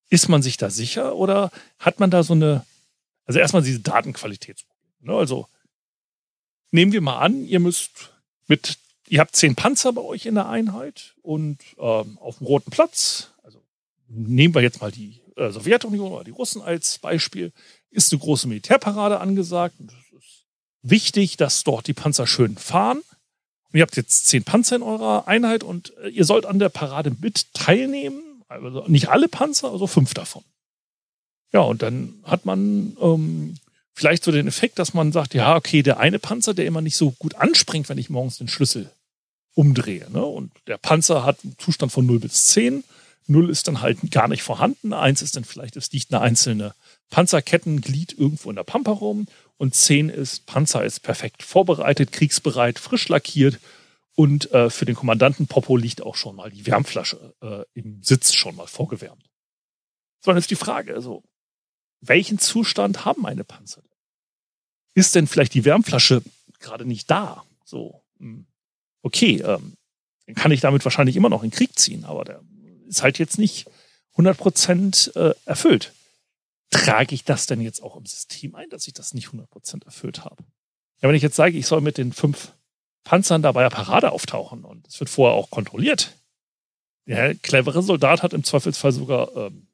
Ist 0.09 0.29
man 0.29 0.43
sich 0.43 0.57
da 0.57 0.71
sicher 0.71 1.17
oder 1.17 1.51
hat 1.79 2.01
man 2.01 2.11
da 2.11 2.23
so 2.23 2.35
eine, 2.35 2.65
also 3.25 3.39
erstmal 3.39 3.63
diese 3.63 3.81
Datenqualitätsprobleme. 3.81 5.13
Ne? 5.13 5.15
Also 5.15 5.49
nehmen 6.71 6.93
wir 6.93 7.01
mal 7.01 7.19
an, 7.19 7.45
ihr 7.45 7.61
müsst 7.61 8.13
mit, 8.47 8.79
ihr 9.09 9.21
habt 9.21 9.35
zehn 9.35 9.57
Panzer 9.57 9.93
bei 9.93 10.03
euch 10.03 10.27
in 10.27 10.35
der 10.35 10.49
Einheit 10.49 11.15
und 11.23 11.59
ähm, 11.79 12.19
auf 12.19 12.39
dem 12.39 12.47
Roten 12.47 12.71
Platz, 12.71 13.31
also 13.43 13.63
nehmen 14.09 14.55
wir 14.55 14.63
jetzt 14.63 14.81
mal 14.81 14.93
die 14.93 15.21
äh, 15.37 15.51
Sowjetunion 15.51 16.13
oder 16.13 16.25
die 16.25 16.31
Russen 16.31 16.63
als 16.63 16.99
Beispiel, 16.99 17.53
ist 17.91 18.13
eine 18.13 18.21
große 18.21 18.49
Militärparade 18.49 19.21
angesagt. 19.21 19.75
Und 19.79 19.91
es 19.91 20.25
ist 20.25 20.45
wichtig, 20.83 21.37
dass 21.37 21.65
dort 21.65 21.87
die 21.87 21.95
Panzer 21.95 22.27
schön 22.27 22.57
fahren. 22.57 23.03
Ihr 23.77 23.83
habt 23.83 23.97
jetzt 23.97 24.27
zehn 24.27 24.43
Panzer 24.43 24.77
in 24.77 24.83
eurer 24.83 25.29
Einheit 25.29 25.63
und 25.63 25.93
äh, 26.03 26.09
ihr 26.09 26.25
sollt 26.25 26.47
an 26.47 26.59
der 26.59 26.71
Parade 26.71 27.15
mit 27.21 27.53
teilnehmen. 27.53 28.23
Also 28.49 28.85
nicht 28.87 29.09
alle 29.09 29.29
Panzer, 29.29 29.71
also 29.71 29.87
fünf 29.87 30.15
davon. 30.15 30.43
Ja, 31.53 31.61
und 31.61 31.83
dann 31.83 32.15
hat 32.25 32.47
man 32.47 32.97
ähm, 33.01 33.57
vielleicht 33.93 34.25
so 34.25 34.33
den 34.33 34.47
Effekt, 34.47 34.79
dass 34.79 34.95
man 34.95 35.13
sagt, 35.13 35.35
ja, 35.35 35.57
okay, 35.57 35.83
der 35.83 35.99
eine 35.99 36.19
Panzer, 36.19 36.55
der 36.55 36.67
immer 36.67 36.81
nicht 36.81 36.97
so 36.97 37.13
gut 37.13 37.35
anspringt, 37.35 37.89
wenn 37.89 37.99
ich 37.99 38.11
morgens 38.11 38.39
den 38.39 38.49
Schlüssel 38.49 38.91
umdrehe. 39.55 40.11
Ne? 40.11 40.25
Und 40.25 40.53
der 40.67 40.79
Panzer 40.79 41.25
hat 41.25 41.39
einen 41.43 41.57
Zustand 41.59 41.93
von 41.93 42.07
0 42.07 42.21
bis 42.21 42.47
10. 42.47 42.85
0 43.27 43.51
ist 43.51 43.69
dann 43.69 43.81
halt 43.81 43.99
gar 44.11 44.29
nicht 44.29 44.43
vorhanden. 44.43 44.93
1 44.93 45.23
ist 45.23 45.37
dann 45.37 45.45
vielleicht, 45.45 45.77
es 45.77 45.91
liegt 45.93 46.13
eine 46.13 46.23
einzelne 46.23 46.75
Panzerkettenglied 47.11 48.17
irgendwo 48.19 48.51
in 48.51 48.57
der 48.57 48.63
Pampa 48.63 48.93
rum. 48.93 49.27
Und 49.59 49.75
10 49.75 50.09
ist, 50.11 50.47
Panzer 50.47 50.85
ist 50.85 51.01
perfekt 51.01 51.43
vorbereitet, 51.43 52.13
kriegsbereit, 52.13 52.79
frisch 52.79 53.09
lackiert. 53.09 53.59
Und 54.15 54.51
äh, 54.53 54.71
für 54.71 54.87
den 54.87 54.95
Kommandanten 54.95 55.47
Popo 55.47 55.77
liegt 55.77 56.03
auch 56.03 56.15
schon 56.15 56.37
mal 56.37 56.51
die 56.51 56.67
Wärmflasche 56.67 57.35
äh, 57.43 57.79
im 57.79 58.03
Sitz 58.03 58.33
schon 58.33 58.57
mal 58.57 58.67
vorgewärmt. 58.67 59.25
So, 60.21 60.31
dann 60.31 60.39
ist 60.39 60.51
die 60.51 60.57
Frage, 60.57 60.95
also 60.95 61.23
welchen 62.01 62.39
Zustand 62.39 63.05
haben 63.05 63.23
meine 63.23 63.45
Panzer? 63.45 63.83
Ist 64.95 65.15
denn 65.15 65.27
vielleicht 65.27 65.55
die 65.55 65.65
Wärmflasche 65.65 66.23
gerade 66.59 66.87
nicht 66.87 67.11
da? 67.11 67.45
So, 67.65 68.03
hm. 68.19 68.47
okay, 69.03 69.43
ähm, 69.43 69.75
dann 70.27 70.35
kann 70.35 70.51
ich 70.51 70.61
damit 70.61 70.85
wahrscheinlich 70.85 71.17
immer 71.17 71.29
noch 71.29 71.43
in 71.43 71.51
Krieg 71.51 71.79
ziehen, 71.79 72.05
aber 72.05 72.25
der 72.25 72.41
ist 72.89 73.03
halt 73.03 73.19
jetzt 73.19 73.39
nicht 73.39 73.67
100% 74.17 75.17
äh, 75.17 75.35
erfüllt. 75.45 75.93
Trage 76.71 77.15
ich 77.15 77.25
das 77.25 77.47
denn 77.47 77.61
jetzt 77.61 77.83
auch 77.83 77.97
im 77.97 78.07
System 78.07 78.55
ein, 78.55 78.69
dass 78.71 78.87
ich 78.87 78.95
das 78.95 79.15
nicht 79.15 79.29
100% 79.29 79.85
erfüllt 79.85 80.25
habe? 80.25 80.45
Ja, 81.01 81.09
wenn 81.09 81.15
ich 81.15 81.23
jetzt 81.23 81.37
sage, 81.37 81.57
ich 81.57 81.67
soll 81.67 81.81
mit 81.81 81.99
den 81.99 82.13
fünf 82.13 82.53
Panzern 83.05 83.43
dabei 83.43 83.63
der 83.63 83.71
Parade 83.71 84.11
auftauchen 84.11 84.65
und 84.65 84.87
es 84.87 84.99
wird 84.99 85.11
vorher 85.11 85.37
auch 85.37 85.51
kontrolliert, 85.51 86.17
der 87.07 87.35
clevere 87.37 87.83
Soldat 87.83 88.23
hat 88.23 88.33
im 88.33 88.43
Zweifelsfall 88.43 88.93
sogar 88.93 89.37
ähm, 89.37 89.69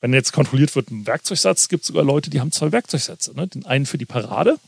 wenn 0.00 0.14
jetzt 0.14 0.32
kontrolliert 0.32 0.74
wird, 0.74 0.90
ein 0.90 1.06
Werkzeugsatz, 1.06 1.68
gibt 1.68 1.82
es 1.82 1.88
sogar 1.88 2.04
Leute, 2.04 2.30
die 2.30 2.40
haben 2.40 2.52
zwei 2.52 2.72
Werkzeugsätze. 2.72 3.34
Ne? 3.34 3.46
Den 3.46 3.66
einen 3.66 3.86
für 3.86 3.98
die 3.98 4.06
Parade 4.06 4.58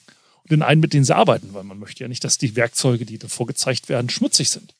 und 0.43 0.51
den 0.51 0.63
einen, 0.63 0.81
mit 0.81 0.93
dem 0.93 1.05
sie 1.05 1.17
arbeiten, 1.17 1.55
weil 1.55 1.65
man 1.65 1.79
möchte 1.79 2.05
ja 2.05 2.09
nicht, 2.09 2.23
dass 2.25 2.39
die 2.39 2.55
Werkzeuge, 2.55 3.07
die 3.07 3.19
da 3.19 3.29
vorgezeigt 3.29 3.89
werden, 3.89 4.11
schmutzig 4.11 4.51
sind. 4.51 4.75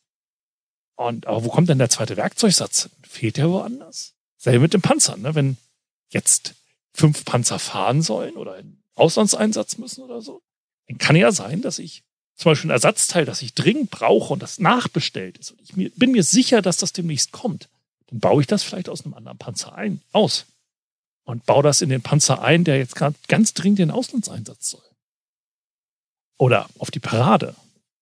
Und 0.95 1.27
aber 1.27 1.45
wo 1.45 1.49
kommt 1.49 1.71
denn 1.71 1.79
der 1.79 1.89
zweite 1.89 2.17
Werkzeugsatz? 2.17 2.91
Fehlt 3.03 3.39
der 3.39 3.49
woanders? 3.49 4.13
Selbe 4.37 4.61
mit 4.61 4.75
dem 4.75 4.83
Panzern, 4.83 5.23
ne? 5.23 5.35
Wenn 5.35 5.57
jetzt 6.11 6.55
fünf 6.93 7.25
Panzer 7.25 7.59
fahren 7.59 8.03
sollen 8.03 8.37
oder 8.37 8.59
in 8.59 8.83
Auslandseinsatz 8.95 9.79
müssen 9.79 10.03
oder 10.03 10.21
so, 10.21 10.43
dann 10.89 10.99
kann 10.99 11.17
ja 11.17 11.33
sein, 11.33 11.63
dass 11.63 11.79
ich 11.79 12.03
zum 12.37 12.51
Beispiel 12.51 12.71
ein 12.71 12.75
Ersatzteil, 12.75 13.25
das 13.25 13.43
ich 13.43 13.55
dringend 13.55 13.91
brauche 13.91 14.33
und 14.33 14.43
das 14.43 14.59
nachbestellt 14.59 15.39
ist 15.39 15.53
und 15.53 15.61
ich 15.61 15.77
mir, 15.77 15.91
bin 15.91 16.13
mir 16.13 16.23
sicher, 16.23 16.63
dass 16.63 16.77
das 16.77 16.93
demnächst 16.93 17.33
kommt, 17.33 17.69
dann 18.09 18.21
baue 18.21 18.43
ich 18.43 18.47
das 18.47 18.63
vielleicht 18.63 18.89
aus 18.89 19.05
einem 19.05 19.15
anderen 19.15 19.39
Panzer 19.39 19.75
ein, 19.75 20.01
aus. 20.13 20.47
Und 21.25 21.47
baue 21.47 21.63
das 21.63 21.83
in 21.83 21.89
den 21.89 22.03
Panzer 22.03 22.43
ein, 22.43 22.65
der 22.65 22.79
jetzt 22.79 22.97
gerade 22.97 23.15
ganz 23.29 23.55
dringend 23.55 23.79
den 23.79 23.91
Auslandseinsatz 23.93 24.71
soll. 24.71 24.83
Oder 26.37 26.69
auf 26.79 26.91
die 26.91 26.99
Parade. 26.99 27.55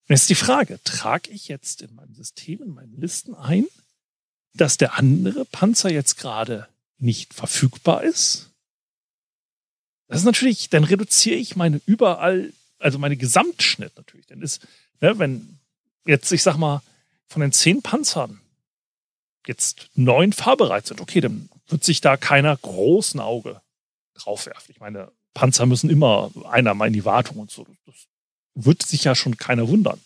Und 0.09 0.17
jetzt 0.17 0.31
die 0.31 0.35
Frage, 0.35 0.81
trage 0.85 1.31
ich 1.31 1.49
jetzt 1.49 1.83
in 1.83 1.95
meinem 1.95 2.15
System, 2.15 2.63
in 2.63 2.75
meinen 2.75 2.99
Listen 2.99 3.35
ein, 3.35 3.67
dass 4.55 4.79
der 4.79 4.97
andere 4.97 5.45
Panzer 5.45 5.91
jetzt 5.91 6.17
gerade 6.17 6.67
nicht 6.99 7.35
verfügbar 7.35 8.03
ist? 8.03 8.50
Das 10.11 10.19
ist 10.19 10.25
natürlich, 10.25 10.69
dann 10.71 10.83
reduziere 10.83 11.37
ich 11.37 11.55
meine 11.55 11.81
überall, 11.87 12.53
also 12.81 12.99
meine 12.99 13.17
Gesamtschnitt 13.17 13.97
natürlich. 13.97 14.27
Dann 14.27 14.43
ist, 14.43 14.67
ne, 15.01 15.17
wenn 15.21 15.61
jetzt, 16.05 16.33
ich 16.33 16.43
sag 16.43 16.57
mal, 16.57 16.83
von 17.29 17.43
den 17.43 17.53
zehn 17.53 17.81
Panzern 17.81 18.41
jetzt 19.47 19.89
neun 19.95 20.33
fahrbereit 20.33 20.89
sind, 20.89 21.01
okay, 21.01 21.21
dann 21.21 21.49
wird 21.69 21.85
sich 21.85 22.01
da 22.01 22.17
keiner 22.17 22.57
großen 22.57 23.21
Auge 23.21 23.61
drauf 24.15 24.47
werfen. 24.47 24.73
Ich 24.73 24.81
meine, 24.81 25.13
Panzer 25.33 25.67
müssen 25.67 25.89
immer 25.89 26.33
einer 26.51 26.75
mal 26.75 26.89
in 26.89 26.93
die 26.93 27.05
Wartung 27.05 27.37
und 27.37 27.53
so. 27.53 27.65
Das 27.87 27.95
wird 28.57 28.83
sich 28.83 29.05
ja 29.05 29.15
schon 29.15 29.37
keiner 29.37 29.69
wundern. 29.69 30.01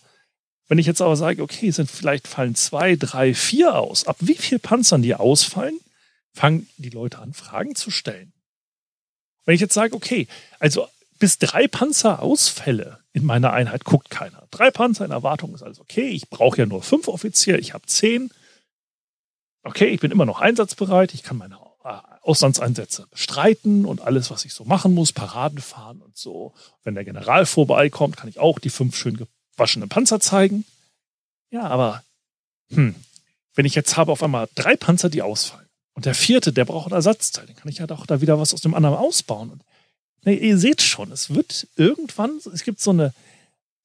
Wenn 0.68 0.76
ich 0.76 0.86
jetzt 0.86 1.00
aber 1.00 1.16
sage, 1.16 1.42
okay, 1.42 1.70
sind 1.70 1.90
vielleicht 1.90 2.28
fallen 2.28 2.54
zwei, 2.56 2.96
drei, 2.96 3.32
vier 3.32 3.78
aus, 3.78 4.06
ab 4.06 4.18
wie 4.20 4.34
viel 4.34 4.58
Panzern 4.58 5.00
die 5.00 5.14
ausfallen, 5.14 5.80
fangen 6.34 6.68
die 6.76 6.90
Leute 6.90 7.20
an, 7.20 7.32
Fragen 7.32 7.74
zu 7.74 7.90
stellen. 7.90 8.33
Wenn 9.44 9.54
ich 9.54 9.60
jetzt 9.60 9.74
sage, 9.74 9.94
okay, 9.94 10.26
also 10.58 10.88
bis 11.18 11.38
drei 11.38 11.68
Panzer 11.68 12.20
Ausfälle 12.22 13.00
in 13.12 13.24
meiner 13.24 13.52
Einheit 13.52 13.84
guckt 13.84 14.10
keiner. 14.10 14.46
Drei 14.50 14.70
Panzer 14.70 15.04
in 15.04 15.10
Erwartung 15.10 15.54
ist 15.54 15.62
also 15.62 15.82
okay. 15.82 16.08
Ich 16.08 16.28
brauche 16.28 16.58
ja 16.58 16.66
nur 16.66 16.82
fünf 16.82 17.08
Offiziere, 17.08 17.58
ich 17.58 17.72
habe 17.72 17.86
zehn 17.86 18.30
okay, 19.64 19.86
ich 19.86 20.00
bin 20.00 20.10
immer 20.10 20.26
noch 20.26 20.40
einsatzbereit, 20.40 21.14
ich 21.14 21.22
kann 21.22 21.38
meine 21.38 21.56
äh, 21.84 21.98
Auslandseinsätze 22.22 23.06
bestreiten 23.10 23.84
und 23.84 24.02
alles, 24.02 24.30
was 24.30 24.44
ich 24.44 24.54
so 24.54 24.64
machen 24.64 24.94
muss, 24.94 25.12
Paraden 25.12 25.58
fahren 25.58 26.00
und 26.00 26.16
so. 26.16 26.54
Wenn 26.84 26.94
der 26.94 27.04
General 27.04 27.46
vorbeikommt, 27.46 28.16
kann 28.16 28.28
ich 28.28 28.38
auch 28.38 28.58
die 28.58 28.70
fünf 28.70 28.96
schön 28.96 29.26
gewaschenen 29.56 29.88
Panzer 29.88 30.20
zeigen. 30.20 30.64
Ja, 31.50 31.62
aber 31.62 32.04
hm, 32.70 32.94
wenn 33.54 33.66
ich 33.66 33.74
jetzt 33.74 33.96
habe 33.96 34.12
auf 34.12 34.22
einmal 34.22 34.48
drei 34.54 34.76
Panzer, 34.76 35.08
die 35.08 35.22
ausfallen 35.22 35.63
und 35.94 36.04
der 36.04 36.14
vierte, 36.14 36.52
der 36.52 36.64
braucht 36.64 36.90
ein 36.90 36.94
Ersatzteil, 36.94 37.46
dann 37.46 37.56
kann 37.56 37.68
ich 37.68 37.78
ja 37.78 37.86
doch 37.86 38.06
da 38.06 38.20
wieder 38.20 38.38
was 38.38 38.52
aus 38.52 38.60
dem 38.60 38.74
anderen 38.74 38.96
ausbauen. 38.96 39.50
Und, 39.50 39.62
nee, 40.24 40.34
ihr 40.34 40.58
seht 40.58 40.82
schon, 40.82 41.12
es 41.12 41.34
wird 41.34 41.66
irgendwann, 41.76 42.40
es 42.52 42.62
gibt 42.62 42.80
so 42.80 42.90
eine 42.90 43.12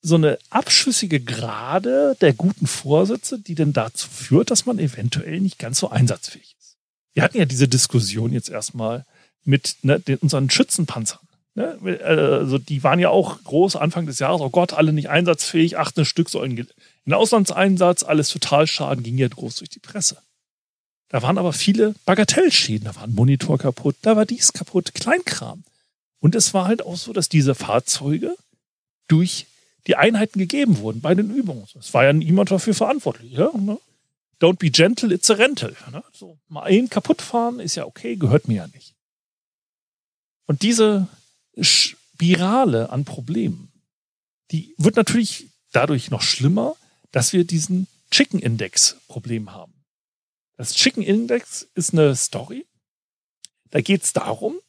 so 0.01 0.15
eine 0.15 0.37
abschüssige 0.49 1.19
Gerade 1.19 2.15
der 2.21 2.33
guten 2.33 2.67
Vorsätze, 2.67 3.39
die 3.39 3.55
denn 3.55 3.73
dazu 3.73 4.07
führt, 4.09 4.51
dass 4.51 4.65
man 4.65 4.79
eventuell 4.79 5.39
nicht 5.41 5.59
ganz 5.59 5.79
so 5.79 5.89
einsatzfähig 5.89 6.55
ist. 6.59 6.77
Wir 7.13 7.23
hatten 7.23 7.37
ja 7.37 7.45
diese 7.45 7.67
Diskussion 7.67 8.31
jetzt 8.31 8.49
erstmal 8.49 9.05
mit 9.43 9.77
ne, 9.81 9.99
den, 9.99 10.17
unseren 10.17 10.49
Schützenpanzern. 10.49 11.19
Ne? 11.55 11.77
Also 12.03 12.57
die 12.59 12.83
waren 12.83 12.99
ja 12.99 13.09
auch 13.09 13.43
groß 13.43 13.75
Anfang 13.75 14.05
des 14.05 14.19
Jahres, 14.19 14.41
oh 14.41 14.49
Gott, 14.49 14.73
alle 14.73 14.93
nicht 14.93 15.09
einsatzfähig, 15.09 15.77
18 15.77 16.05
Stück 16.05 16.29
sollen 16.29 16.57
in 17.05 17.13
Auslandseinsatz, 17.13 18.03
alles 18.03 18.29
Totalschaden, 18.29 19.03
ging 19.03 19.17
ja 19.17 19.27
groß 19.27 19.55
durch 19.57 19.69
die 19.69 19.79
Presse. 19.79 20.17
Da 21.09 21.23
waren 21.23 21.37
aber 21.37 21.53
viele 21.53 21.95
Bagatellschäden, 22.05 22.85
da 22.85 22.95
war 22.95 23.03
ein 23.03 23.15
Monitor 23.15 23.57
kaputt, 23.57 23.95
da 24.03 24.15
war 24.15 24.25
dies 24.25 24.53
kaputt, 24.53 24.93
Kleinkram. 24.93 25.63
Und 26.19 26.35
es 26.35 26.53
war 26.53 26.65
halt 26.65 26.83
auch 26.83 26.97
so, 26.97 27.13
dass 27.13 27.29
diese 27.29 27.55
Fahrzeuge 27.55 28.35
durch 29.07 29.47
die 29.87 29.95
Einheiten 29.95 30.37
gegeben 30.37 30.77
wurden 30.77 31.01
bei 31.01 31.15
den 31.15 31.33
Übungen. 31.33 31.65
Es 31.79 31.93
war 31.93 32.03
ja 32.03 32.13
niemand 32.13 32.51
dafür 32.51 32.75
verantwortlich. 32.75 33.31
Ja? 33.31 33.51
Ne? 33.57 33.79
Don't 34.39 34.57
be 34.57 34.69
gentle, 34.69 35.11
it's 35.11 35.31
a 35.31 35.33
rental. 35.33 35.75
Ne? 35.91 36.03
So, 36.13 36.37
mal 36.47 36.63
einen 36.63 36.89
kaputt 36.89 37.21
fahren 37.21 37.59
ist 37.59 37.75
ja 37.75 37.85
okay, 37.85 38.15
gehört 38.15 38.47
mir 38.47 38.57
ja 38.57 38.67
nicht. 38.67 38.93
Und 40.45 40.61
diese 40.61 41.07
Spirale 41.59 42.89
an 42.91 43.05
Problemen, 43.05 43.71
die 44.51 44.75
wird 44.77 44.95
natürlich 44.95 45.47
dadurch 45.71 46.11
noch 46.11 46.21
schlimmer, 46.21 46.75
dass 47.11 47.33
wir 47.33 47.45
diesen 47.45 47.87
Chicken 48.11 48.39
Index 48.39 48.97
Problem 49.07 49.51
haben. 49.51 49.73
Das 50.59 50.73
Chicken 50.73 51.03
Index 51.03 51.69
ist 51.73 51.93
eine 51.93 52.13
Story. 52.17 52.67
Da 53.69 53.79
geht 53.79 54.03
es 54.03 54.11
darum, 54.11 54.59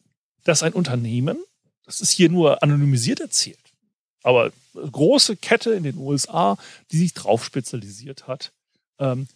dass 0.44 0.62
ein 0.62 0.72
Unternehmen, 0.72 1.36
das 1.82 2.00
ist 2.00 2.12
hier 2.12 2.28
nur 2.28 2.62
anonymisiert 2.62 3.18
erzählt, 3.18 3.58
aber 4.22 4.52
große 4.74 5.36
Kette 5.36 5.72
in 5.72 5.82
den 5.82 5.96
USA, 5.96 6.56
die 6.92 6.98
sich 6.98 7.12
drauf 7.12 7.44
spezialisiert 7.44 8.28
hat, 8.28 8.52
ähm, 9.00 9.26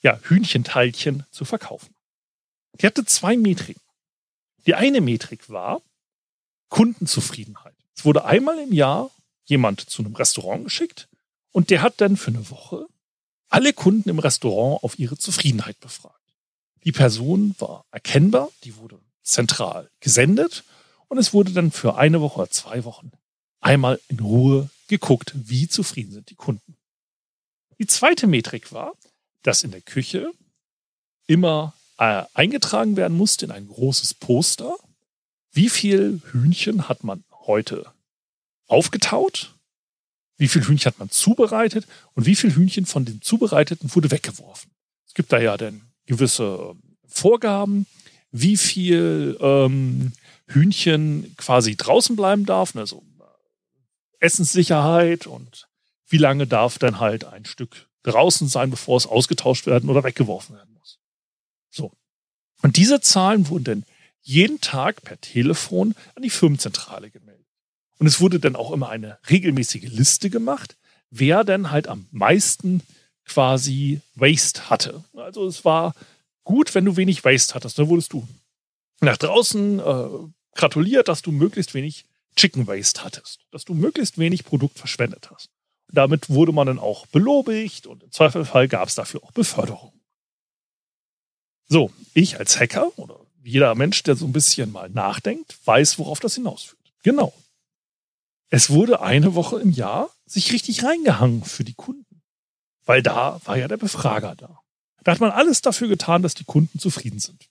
ja, 0.00 0.18
Hühnchenteilchen 0.24 1.24
zu 1.30 1.44
verkaufen. 1.44 1.94
Die 2.80 2.86
hatte 2.86 3.04
zwei 3.04 3.36
Metriken. 3.36 3.80
Die 4.66 4.74
eine 4.74 5.00
Metrik 5.00 5.50
war 5.50 5.82
Kundenzufriedenheit. 6.68 7.76
Es 7.94 8.04
wurde 8.04 8.24
einmal 8.24 8.58
im 8.58 8.72
Jahr 8.72 9.12
jemand 9.44 9.88
zu 9.88 10.02
einem 10.02 10.16
Restaurant 10.16 10.64
geschickt 10.64 11.08
und 11.52 11.70
der 11.70 11.80
hat 11.80 12.00
dann 12.00 12.16
für 12.16 12.32
eine 12.32 12.50
Woche 12.50 12.88
alle 13.52 13.72
Kunden 13.74 14.08
im 14.08 14.18
Restaurant 14.18 14.82
auf 14.82 14.98
ihre 14.98 15.18
Zufriedenheit 15.18 15.78
befragt. 15.78 16.18
Die 16.84 16.92
Person 16.92 17.54
war 17.58 17.84
erkennbar, 17.90 18.50
die 18.64 18.76
wurde 18.76 18.98
zentral 19.22 19.90
gesendet 20.00 20.64
und 21.08 21.18
es 21.18 21.32
wurde 21.34 21.52
dann 21.52 21.70
für 21.70 21.96
eine 21.96 22.20
Woche 22.22 22.40
oder 22.40 22.50
zwei 22.50 22.84
Wochen 22.84 23.12
einmal 23.60 24.00
in 24.08 24.20
Ruhe 24.20 24.70
geguckt, 24.88 25.32
wie 25.34 25.68
zufrieden 25.68 26.12
sind 26.12 26.30
die 26.30 26.34
Kunden. 26.34 26.76
Die 27.78 27.86
zweite 27.86 28.26
Metrik 28.26 28.72
war, 28.72 28.94
dass 29.42 29.64
in 29.64 29.70
der 29.70 29.82
Küche 29.82 30.32
immer 31.26 31.74
äh, 31.98 32.24
eingetragen 32.32 32.96
werden 32.96 33.16
musste 33.16 33.44
in 33.44 33.50
ein 33.50 33.68
großes 33.68 34.14
Poster, 34.14 34.74
wie 35.52 35.68
viel 35.68 36.22
Hühnchen 36.32 36.88
hat 36.88 37.04
man 37.04 37.22
heute 37.44 37.92
aufgetaut, 38.66 39.54
wie 40.42 40.48
viel 40.48 40.66
Hühnchen 40.66 40.86
hat 40.86 40.98
man 40.98 41.08
zubereitet 41.08 41.86
und 42.14 42.26
wie 42.26 42.34
viel 42.34 42.52
Hühnchen 42.52 42.84
von 42.84 43.04
den 43.04 43.22
zubereiteten 43.22 43.94
wurde 43.94 44.10
weggeworfen. 44.10 44.72
Es 45.06 45.14
gibt 45.14 45.32
da 45.32 45.38
ja 45.38 45.56
dann 45.56 45.82
gewisse 46.06 46.72
ähm, 46.72 46.82
Vorgaben, 47.06 47.86
wie 48.32 48.56
viel 48.56 49.38
ähm, 49.40 50.12
Hühnchen 50.48 51.32
quasi 51.36 51.76
draußen 51.76 52.16
bleiben 52.16 52.44
darf, 52.44 52.74
also 52.74 53.04
Essenssicherheit 54.18 55.28
und 55.28 55.68
wie 56.08 56.18
lange 56.18 56.48
darf 56.48 56.78
dann 56.78 56.98
halt 56.98 57.24
ein 57.24 57.44
Stück 57.44 57.88
draußen 58.02 58.48
sein, 58.48 58.70
bevor 58.70 58.96
es 58.96 59.06
ausgetauscht 59.06 59.66
werden 59.66 59.90
oder 59.90 60.02
weggeworfen 60.02 60.56
werden 60.56 60.74
muss. 60.74 60.98
So. 61.70 61.92
Und 62.62 62.76
diese 62.76 63.00
Zahlen 63.00 63.48
wurden 63.48 63.64
dann 63.64 63.84
jeden 64.22 64.60
Tag 64.60 65.02
per 65.02 65.20
Telefon 65.20 65.94
an 66.16 66.22
die 66.24 66.30
Firmenzentrale 66.30 67.10
gemeldet. 67.10 67.31
Und 68.02 68.08
es 68.08 68.20
wurde 68.20 68.40
dann 68.40 68.56
auch 68.56 68.72
immer 68.72 68.88
eine 68.88 69.16
regelmäßige 69.30 69.84
Liste 69.84 70.28
gemacht, 70.28 70.76
wer 71.10 71.44
denn 71.44 71.70
halt 71.70 71.86
am 71.86 72.08
meisten 72.10 72.82
quasi 73.24 74.00
Waste 74.16 74.68
hatte. 74.70 75.04
Also 75.14 75.46
es 75.46 75.64
war 75.64 75.94
gut, 76.42 76.74
wenn 76.74 76.84
du 76.84 76.96
wenig 76.96 77.24
Waste 77.24 77.54
hattest. 77.54 77.78
Dann 77.78 77.88
wurdest 77.88 78.12
du 78.12 78.26
nach 79.00 79.18
draußen 79.18 79.78
äh, 79.78 80.08
gratuliert, 80.56 81.06
dass 81.06 81.22
du 81.22 81.30
möglichst 81.30 81.74
wenig 81.74 82.04
Chicken 82.34 82.66
Waste 82.66 83.04
hattest, 83.04 83.38
dass 83.52 83.64
du 83.64 83.72
möglichst 83.72 84.18
wenig 84.18 84.44
Produkt 84.44 84.80
verschwendet 84.80 85.30
hast. 85.30 85.50
Und 85.86 85.96
damit 85.96 86.28
wurde 86.28 86.50
man 86.50 86.66
dann 86.66 86.80
auch 86.80 87.06
belobigt 87.06 87.86
und 87.86 88.02
im 88.02 88.10
Zweifelfall 88.10 88.66
gab 88.66 88.88
es 88.88 88.96
dafür 88.96 89.22
auch 89.22 89.30
Beförderung. 89.30 89.92
So, 91.68 91.92
ich 92.14 92.40
als 92.40 92.58
Hacker 92.58 92.90
oder 92.98 93.20
jeder 93.44 93.76
Mensch, 93.76 94.02
der 94.02 94.16
so 94.16 94.26
ein 94.26 94.32
bisschen 94.32 94.72
mal 94.72 94.90
nachdenkt, 94.90 95.56
weiß, 95.64 96.00
worauf 96.00 96.18
das 96.18 96.34
hinausführt. 96.34 96.82
Genau. 97.04 97.32
Es 98.54 98.68
wurde 98.68 99.00
eine 99.00 99.34
Woche 99.34 99.60
im 99.60 99.70
Jahr 99.70 100.10
sich 100.26 100.52
richtig 100.52 100.84
reingehangen 100.84 101.42
für 101.42 101.64
die 101.64 101.72
Kunden. 101.72 102.20
Weil 102.84 103.02
da 103.02 103.40
war 103.46 103.56
ja 103.56 103.66
der 103.66 103.78
Befrager 103.78 104.36
da. 104.36 104.60
Da 105.04 105.12
hat 105.12 105.20
man 105.20 105.30
alles 105.30 105.62
dafür 105.62 105.88
getan, 105.88 106.20
dass 106.20 106.34
die 106.34 106.44
Kunden 106.44 106.78
zufrieden 106.78 107.18
sind. 107.18 107.48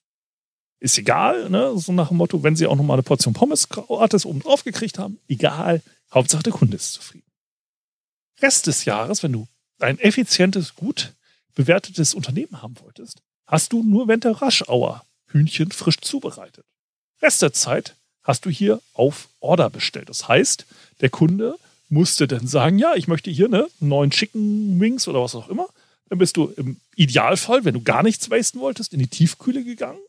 Ist 0.79 0.99
egal, 0.99 1.49
ne? 1.49 1.75
so 1.75 1.91
nach 1.91 2.09
dem 2.09 2.17
Motto, 2.17 2.43
wenn 2.43 2.55
sie 2.55 2.67
auch 2.67 2.75
nochmal 2.75 2.97
eine 2.97 3.03
Portion 3.03 3.33
Pommes 3.33 3.67
gratis 3.69 4.27
oben 4.27 4.41
drauf 4.41 4.63
gekriegt 4.63 4.99
haben, 4.99 5.17
egal, 5.27 5.81
Hauptsache 6.13 6.43
der 6.43 6.53
Kunde 6.53 6.77
ist 6.77 6.93
zufrieden. 6.93 7.31
Rest 8.39 8.67
des 8.67 8.85
Jahres, 8.85 9.23
wenn 9.23 9.33
du 9.33 9.47
ein 9.79 9.97
effizientes, 9.97 10.75
gut 10.75 11.15
bewertetes 11.55 12.13
Unternehmen 12.13 12.61
haben 12.61 12.79
wolltest, 12.79 13.23
hast 13.47 13.73
du 13.73 13.81
nur 13.81 14.07
während 14.07 14.23
der 14.23 14.39
Raschauer 14.39 15.03
Hühnchen 15.25 15.71
frisch 15.71 15.99
zubereitet. 15.99 16.65
Rest 17.23 17.41
der 17.41 17.53
Zeit 17.53 17.95
hast 18.23 18.45
du 18.45 18.49
hier 18.49 18.81
auf 18.93 19.29
Order 19.39 19.69
bestellt. 19.69 20.09
Das 20.09 20.27
heißt, 20.27 20.65
der 21.01 21.09
Kunde 21.09 21.55
musste 21.89 22.27
dann 22.27 22.47
sagen, 22.47 22.79
ja, 22.79 22.95
ich 22.95 23.07
möchte 23.07 23.31
hier 23.31 23.49
ne, 23.49 23.67
neun 23.79 24.11
Chicken 24.11 24.79
Wings 24.79 25.07
oder 25.07 25.21
was 25.21 25.35
auch 25.35 25.49
immer. 25.49 25.67
Dann 26.09 26.19
bist 26.19 26.37
du 26.37 26.53
im 26.57 26.77
Idealfall, 26.95 27.65
wenn 27.65 27.73
du 27.73 27.81
gar 27.81 28.03
nichts 28.03 28.29
wasten 28.29 28.59
wolltest, 28.59 28.93
in 28.93 28.99
die 28.99 29.07
Tiefkühle 29.07 29.63
gegangen, 29.63 29.99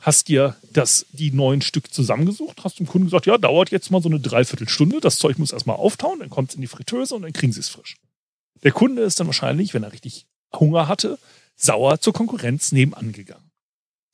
hast 0.00 0.28
dir 0.28 0.56
das, 0.72 1.06
die 1.12 1.30
neun 1.30 1.62
Stück 1.62 1.92
zusammengesucht, 1.92 2.62
hast 2.62 2.78
dem 2.78 2.86
Kunden 2.86 3.06
gesagt, 3.06 3.26
ja, 3.26 3.38
dauert 3.38 3.70
jetzt 3.70 3.90
mal 3.90 4.02
so 4.02 4.08
eine 4.08 4.20
Dreiviertelstunde, 4.20 5.00
das 5.00 5.18
Zeug 5.18 5.38
muss 5.38 5.52
erstmal 5.52 5.76
auftauen, 5.76 6.20
dann 6.20 6.30
kommt 6.30 6.50
es 6.50 6.56
in 6.56 6.60
die 6.60 6.66
Fritteuse 6.66 7.14
und 7.14 7.22
dann 7.22 7.32
kriegen 7.32 7.52
sie 7.52 7.60
es 7.60 7.68
frisch. 7.68 7.96
Der 8.62 8.72
Kunde 8.72 9.02
ist 9.02 9.18
dann 9.20 9.26
wahrscheinlich, 9.26 9.72
wenn 9.72 9.82
er 9.82 9.92
richtig 9.92 10.26
Hunger 10.52 10.88
hatte, 10.88 11.18
sauer 11.56 12.00
zur 12.00 12.12
Konkurrenz 12.12 12.72
nebenan 12.72 13.12
gegangen. 13.12 13.50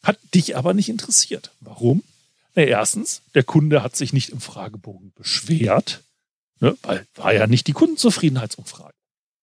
Hat 0.02 0.18
dich 0.34 0.56
aber 0.56 0.74
nicht 0.74 0.88
interessiert. 0.88 1.52
Warum? 1.60 2.02
Na, 2.60 2.66
erstens, 2.66 3.22
der 3.34 3.42
Kunde 3.42 3.82
hat 3.82 3.96
sich 3.96 4.12
nicht 4.12 4.28
im 4.28 4.40
Fragebogen 4.42 5.14
beschwert, 5.14 6.02
ne, 6.60 6.76
weil 6.82 7.06
war 7.14 7.32
ja 7.32 7.46
nicht 7.46 7.66
die 7.66 7.72
Kundenzufriedenheitsumfrage. 7.72 8.92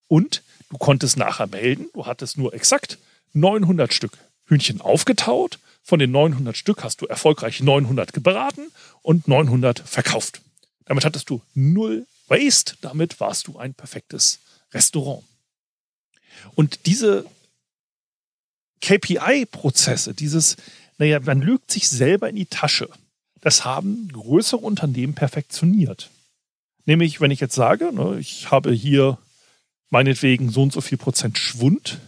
Und 0.06 0.44
du 0.70 0.78
konntest 0.78 1.16
nachher 1.16 1.48
melden, 1.48 1.88
du 1.94 2.06
hattest 2.06 2.38
nur 2.38 2.54
exakt 2.54 2.96
900 3.32 3.92
Stück 3.92 4.16
Hühnchen 4.44 4.80
aufgetaut. 4.80 5.58
Von 5.82 5.98
den 5.98 6.12
900 6.12 6.56
Stück 6.56 6.84
hast 6.84 7.00
du 7.00 7.06
erfolgreich 7.06 7.60
900 7.60 8.12
gebraten 8.12 8.70
und 9.02 9.26
900 9.26 9.80
verkauft. 9.80 10.40
Damit 10.84 11.04
hattest 11.04 11.28
du 11.28 11.42
null 11.54 12.06
Waste. 12.28 12.76
Damit 12.82 13.18
warst 13.18 13.48
du 13.48 13.58
ein 13.58 13.74
perfektes 13.74 14.38
Restaurant. 14.72 15.24
Und 16.54 16.86
diese 16.86 17.26
KPI-Prozesse, 18.80 20.14
dieses, 20.14 20.56
naja, 20.98 21.18
man 21.18 21.40
lügt 21.40 21.72
sich 21.72 21.88
selber 21.88 22.28
in 22.28 22.36
die 22.36 22.46
Tasche. 22.46 22.88
Das 23.40 23.64
haben 23.64 24.08
größere 24.12 24.60
Unternehmen 24.60 25.14
perfektioniert. 25.14 26.10
Nämlich, 26.84 27.20
wenn 27.20 27.30
ich 27.30 27.40
jetzt 27.40 27.54
sage, 27.54 27.92
ne, 27.92 28.18
ich 28.18 28.50
habe 28.50 28.72
hier 28.72 29.18
meinetwegen 29.90 30.50
so 30.50 30.62
und 30.62 30.72
so 30.72 30.80
viel 30.80 30.98
Prozent 30.98 31.38
Schwund, 31.38 31.98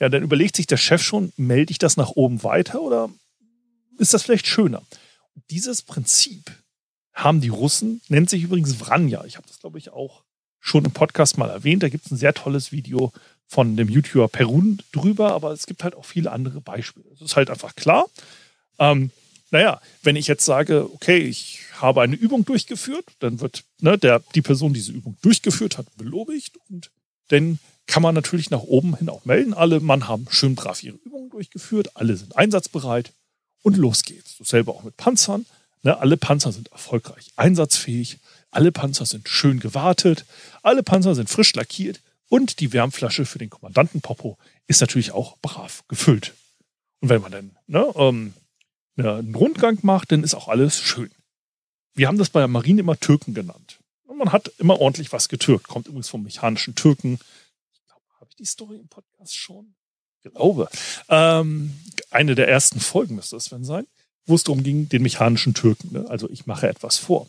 ja, 0.00 0.08
dann 0.08 0.22
überlegt 0.22 0.56
sich 0.56 0.66
der 0.66 0.76
Chef 0.76 1.02
schon, 1.02 1.32
melde 1.36 1.70
ich 1.70 1.78
das 1.78 1.96
nach 1.96 2.10
oben 2.10 2.42
weiter 2.42 2.80
oder 2.80 3.10
ist 3.98 4.14
das 4.14 4.22
vielleicht 4.22 4.46
schöner? 4.46 4.82
dieses 5.50 5.82
Prinzip 5.82 6.50
haben 7.12 7.40
die 7.40 7.48
Russen, 7.48 8.00
nennt 8.08 8.30
sich 8.30 8.42
übrigens 8.42 8.74
Vranja. 8.74 9.24
Ich 9.24 9.36
habe 9.36 9.46
das, 9.46 9.60
glaube 9.60 9.78
ich, 9.78 9.90
auch 9.90 10.22
schon 10.60 10.84
im 10.84 10.92
Podcast 10.92 11.38
mal 11.38 11.50
erwähnt. 11.50 11.82
Da 11.82 11.88
gibt 11.88 12.06
es 12.06 12.12
ein 12.12 12.16
sehr 12.16 12.34
tolles 12.34 12.72
Video 12.72 13.12
von 13.46 13.76
dem 13.76 13.88
YouTuber 13.88 14.28
Perun 14.28 14.80
drüber, 14.92 15.32
aber 15.32 15.52
es 15.52 15.66
gibt 15.66 15.84
halt 15.84 15.94
auch 15.94 16.06
viele 16.06 16.32
andere 16.32 16.60
Beispiele. 16.60 17.06
Es 17.12 17.20
ist 17.20 17.36
halt 17.36 17.50
einfach 17.50 17.74
klar. 17.74 18.06
Ähm, 18.78 19.10
naja, 19.52 19.80
wenn 20.02 20.16
ich 20.16 20.26
jetzt 20.26 20.44
sage, 20.44 20.92
okay, 20.92 21.18
ich 21.18 21.60
habe 21.76 22.00
eine 22.00 22.16
Übung 22.16 22.44
durchgeführt, 22.44 23.04
dann 23.18 23.40
wird 23.40 23.64
ne, 23.80 23.98
der, 23.98 24.22
die 24.34 24.42
Person, 24.42 24.72
die 24.72 24.80
diese 24.80 24.92
Übung 24.92 25.16
durchgeführt 25.22 25.78
hat, 25.78 25.86
belobigt 25.96 26.58
und 26.70 26.90
dann 27.28 27.58
kann 27.86 28.02
man 28.02 28.14
natürlich 28.14 28.50
nach 28.50 28.62
oben 28.62 28.96
hin 28.96 29.08
auch 29.08 29.24
melden. 29.24 29.52
Alle 29.52 29.80
Mann 29.80 30.08
haben 30.08 30.26
schön 30.30 30.54
brav 30.54 30.82
ihre 30.82 30.96
Übungen 30.96 31.28
durchgeführt, 31.30 31.96
alle 31.96 32.16
sind 32.16 32.34
einsatzbereit 32.36 33.12
und 33.62 33.76
los 33.76 34.02
geht's. 34.04 34.36
Dasselbe 34.38 34.72
auch 34.72 34.84
mit 34.84 34.96
Panzern. 34.96 35.44
Ne, 35.82 35.98
alle 35.98 36.16
Panzer 36.16 36.52
sind 36.52 36.70
erfolgreich 36.70 37.32
einsatzfähig, 37.36 38.20
alle 38.52 38.70
Panzer 38.70 39.04
sind 39.04 39.28
schön 39.28 39.58
gewartet, 39.58 40.24
alle 40.62 40.82
Panzer 40.84 41.14
sind 41.16 41.28
frisch 41.28 41.54
lackiert 41.54 42.00
und 42.28 42.60
die 42.60 42.72
Wärmflasche 42.72 43.26
für 43.26 43.38
den 43.38 43.50
Kommandanten 43.50 44.00
Popo 44.00 44.38
ist 44.68 44.80
natürlich 44.80 45.10
auch 45.10 45.36
brav 45.42 45.82
gefüllt. 45.88 46.34
Und 47.00 47.08
wenn 47.08 47.20
man 47.20 47.32
dann 47.32 47.56
ne, 47.66 47.92
ähm, 47.96 48.32
einen 48.96 49.34
Rundgang 49.34 49.78
macht, 49.82 50.12
dann 50.12 50.24
ist 50.24 50.34
auch 50.34 50.48
alles 50.48 50.80
schön. 50.80 51.10
Wir 51.94 52.08
haben 52.08 52.18
das 52.18 52.30
bei 52.30 52.40
der 52.40 52.48
Marine 52.48 52.80
immer 52.80 52.98
Türken 52.98 53.34
genannt. 53.34 53.78
Und 54.04 54.18
man 54.18 54.32
hat 54.32 54.52
immer 54.58 54.80
ordentlich 54.80 55.12
was 55.12 55.28
getürkt. 55.28 55.68
Kommt 55.68 55.86
übrigens 55.86 56.08
vom 56.08 56.22
mechanischen 56.22 56.74
Türken. 56.74 57.18
Ich 57.72 57.80
glaube, 57.86 58.02
habe 58.20 58.30
ich 58.30 58.36
die 58.36 58.44
Story 58.44 58.76
im 58.76 58.88
Podcast 58.88 59.36
schon? 59.36 59.74
Ich 60.22 60.30
glaube. 60.30 60.68
Ähm, 61.08 61.74
eine 62.10 62.34
der 62.34 62.48
ersten 62.48 62.80
Folgen 62.80 63.16
müsste 63.16 63.36
es 63.36 63.50
wenn 63.50 63.64
sein, 63.64 63.86
wo 64.26 64.34
es 64.34 64.44
darum 64.44 64.62
ging, 64.62 64.88
den 64.88 65.02
mechanischen 65.02 65.54
Türken. 65.54 65.92
Ne? 65.92 66.06
Also 66.08 66.28
ich 66.30 66.46
mache 66.46 66.68
etwas 66.68 66.98
vor. 66.98 67.26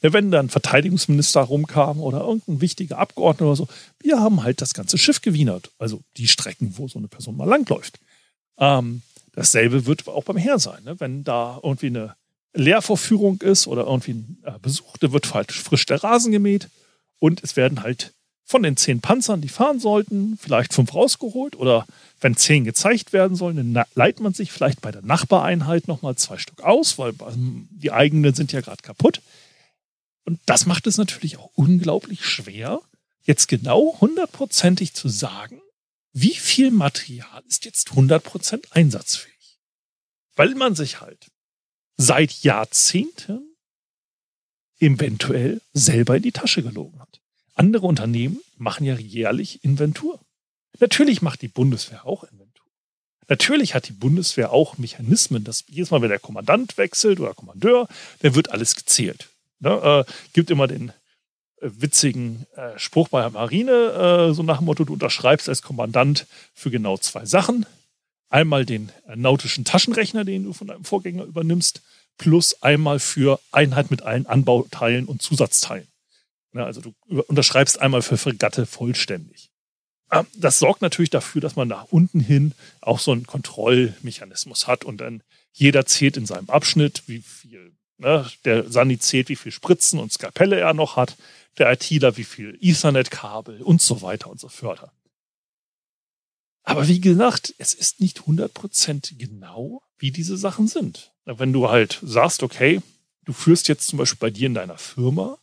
Wenn 0.00 0.30
dann 0.30 0.50
Verteidigungsminister 0.50 1.40
rumkam 1.40 1.98
oder 1.98 2.20
irgendein 2.20 2.60
wichtiger 2.60 2.98
Abgeordneter 2.98 3.46
oder 3.46 3.56
so, 3.56 3.68
wir 4.00 4.20
haben 4.20 4.42
halt 4.42 4.60
das 4.60 4.74
ganze 4.74 4.98
Schiff 4.98 5.22
gewienert. 5.22 5.70
Also 5.78 6.02
die 6.18 6.28
Strecken, 6.28 6.76
wo 6.76 6.88
so 6.88 6.98
eine 6.98 7.08
Person 7.08 7.36
mal 7.36 7.48
langläuft. 7.48 7.98
Ähm, 8.58 9.02
dasselbe 9.34 9.86
wird 9.86 10.06
auch 10.08 10.24
beim 10.24 10.36
Heer 10.36 10.58
sein. 10.58 10.84
Ne? 10.84 10.98
Wenn 11.00 11.24
da 11.24 11.60
irgendwie 11.62 11.86
eine 11.88 12.14
Lehrvorführung 12.54 13.40
ist 13.40 13.66
oder 13.66 13.84
irgendwie 13.84 14.12
ein 14.12 14.38
äh, 14.44 14.58
Besuch, 14.60 14.96
da 14.98 15.12
wird 15.12 15.34
halt 15.34 15.52
frisch 15.52 15.86
der 15.86 16.02
Rasen 16.02 16.32
gemäht 16.32 16.68
und 17.18 17.42
es 17.42 17.56
werden 17.56 17.82
halt 17.82 18.12
von 18.46 18.62
den 18.62 18.76
zehn 18.76 19.00
Panzern, 19.00 19.40
die 19.40 19.48
fahren 19.48 19.80
sollten, 19.80 20.38
vielleicht 20.40 20.74
fünf 20.74 20.94
rausgeholt 20.94 21.56
oder 21.56 21.86
wenn 22.20 22.36
zehn 22.36 22.64
gezeigt 22.64 23.12
werden 23.12 23.36
sollen, 23.36 23.74
dann 23.74 23.84
leiht 23.94 24.20
man 24.20 24.34
sich 24.34 24.52
vielleicht 24.52 24.82
bei 24.82 24.92
der 24.92 25.02
Nachbareinheit 25.02 25.88
nochmal 25.88 26.16
zwei 26.16 26.38
Stück 26.38 26.62
aus, 26.62 26.98
weil 26.98 27.14
ähm, 27.28 27.68
die 27.70 27.90
eigenen 27.90 28.34
sind 28.34 28.52
ja 28.52 28.60
gerade 28.60 28.82
kaputt. 28.82 29.22
Und 30.24 30.40
das 30.46 30.66
macht 30.66 30.86
es 30.86 30.98
natürlich 30.98 31.38
auch 31.38 31.50
unglaublich 31.54 32.24
schwer, 32.24 32.80
jetzt 33.22 33.48
genau 33.48 33.96
hundertprozentig 34.00 34.94
zu 34.94 35.08
sagen, 35.08 35.60
wie 36.14 36.34
viel 36.34 36.70
Material 36.70 37.42
ist 37.48 37.64
jetzt 37.64 37.92
hundertprozentig 37.92 38.72
einsatzfähig. 38.72 39.58
Weil 40.36 40.54
man 40.54 40.74
sich 40.74 41.00
halt 41.00 41.26
seit 41.96 42.32
Jahrzehnten 42.42 43.54
eventuell 44.78 45.60
selber 45.72 46.16
in 46.16 46.22
die 46.22 46.32
Tasche 46.32 46.62
gelogen 46.62 47.00
hat. 47.00 47.20
Andere 47.54 47.86
Unternehmen 47.86 48.40
machen 48.56 48.86
ja 48.86 48.96
jährlich 48.96 49.64
Inventur. 49.64 50.20
Natürlich 50.78 51.20
macht 51.20 51.42
die 51.42 51.48
Bundeswehr 51.48 52.06
auch 52.06 52.24
Inventur. 52.24 52.66
Natürlich 53.28 53.74
hat 53.74 53.88
die 53.88 53.92
Bundeswehr 53.92 54.52
auch 54.52 54.78
Mechanismen, 54.78 55.44
dass 55.44 55.64
jedes 55.68 55.90
Mal, 55.90 56.02
wenn 56.02 56.10
der 56.10 56.18
Kommandant 56.18 56.76
wechselt 56.78 57.20
oder 57.20 57.34
Kommandeur, 57.34 57.88
dann 58.20 58.34
wird 58.34 58.50
alles 58.50 58.74
gezählt. 58.74 59.28
Ne, 59.60 60.04
äh, 60.06 60.12
gibt 60.32 60.50
immer 60.50 60.66
den 60.66 60.92
witzigen 61.64 62.46
äh, 62.56 62.78
Spruch 62.78 63.08
bei 63.08 63.20
der 63.20 63.30
Marine, 63.30 63.72
äh, 64.30 64.34
so 64.34 64.42
nach 64.42 64.58
dem 64.58 64.66
Motto, 64.66 64.84
du 64.84 64.92
unterschreibst 64.92 65.48
als 65.48 65.62
Kommandant 65.62 66.26
für 66.52 66.70
genau 66.70 66.98
zwei 66.98 67.24
Sachen. 67.24 67.66
Einmal 68.28 68.66
den 68.66 68.90
äh, 69.06 69.16
nautischen 69.16 69.64
Taschenrechner, 69.64 70.24
den 70.24 70.44
du 70.44 70.52
von 70.52 70.66
deinem 70.66 70.84
Vorgänger 70.84 71.24
übernimmst, 71.24 71.82
plus 72.18 72.62
einmal 72.62 73.00
für 73.00 73.40
Einheit 73.52 73.90
mit 73.90 74.02
allen 74.02 74.26
Anbauteilen 74.26 75.06
und 75.06 75.22
Zusatzteilen. 75.22 75.88
Ja, 76.52 76.64
also 76.64 76.80
du 76.80 76.94
unterschreibst 77.22 77.80
einmal 77.80 78.02
für 78.02 78.16
Fregatte 78.16 78.66
vollständig. 78.66 79.50
Ähm, 80.10 80.26
das 80.36 80.58
sorgt 80.58 80.82
natürlich 80.82 81.10
dafür, 81.10 81.40
dass 81.40 81.56
man 81.56 81.68
nach 81.68 81.86
unten 81.90 82.20
hin 82.20 82.52
auch 82.80 83.00
so 83.00 83.12
einen 83.12 83.26
Kontrollmechanismus 83.26 84.66
hat 84.66 84.84
und 84.84 84.98
dann 85.00 85.22
jeder 85.52 85.86
zählt 85.86 86.16
in 86.16 86.26
seinem 86.26 86.50
Abschnitt, 86.50 87.02
wie 87.06 87.20
viel, 87.20 87.72
ne, 87.98 88.26
der 88.44 88.70
Sani 88.70 88.98
zählt, 88.98 89.28
wie 89.28 89.36
viel 89.36 89.52
Spritzen 89.52 89.98
und 89.98 90.12
Skapelle 90.12 90.58
er 90.58 90.74
noch 90.74 90.96
hat, 90.96 91.16
der 91.58 91.72
ITler, 91.72 92.16
wie 92.16 92.24
viel 92.24 92.58
Ethernet-Kabel 92.60 93.62
und 93.62 93.80
so 93.80 94.02
weiter 94.02 94.30
und 94.30 94.40
so 94.40 94.48
fort. 94.48 94.90
Aber 96.64 96.88
wie 96.88 97.00
gesagt, 97.00 97.54
es 97.58 97.74
ist 97.74 98.00
nicht 98.00 98.20
100% 98.20 99.18
genau, 99.18 99.82
wie 99.98 100.10
diese 100.10 100.36
Sachen 100.36 100.66
sind. 100.66 101.12
Wenn 101.24 101.52
du 101.52 101.68
halt 101.68 102.00
sagst, 102.02 102.42
okay, 102.42 102.80
du 103.24 103.32
führst 103.32 103.68
jetzt 103.68 103.86
zum 103.86 103.98
Beispiel 103.98 104.18
bei 104.18 104.30
dir 104.30 104.46
in 104.46 104.54
deiner 104.54 104.78
Firma 104.78 105.38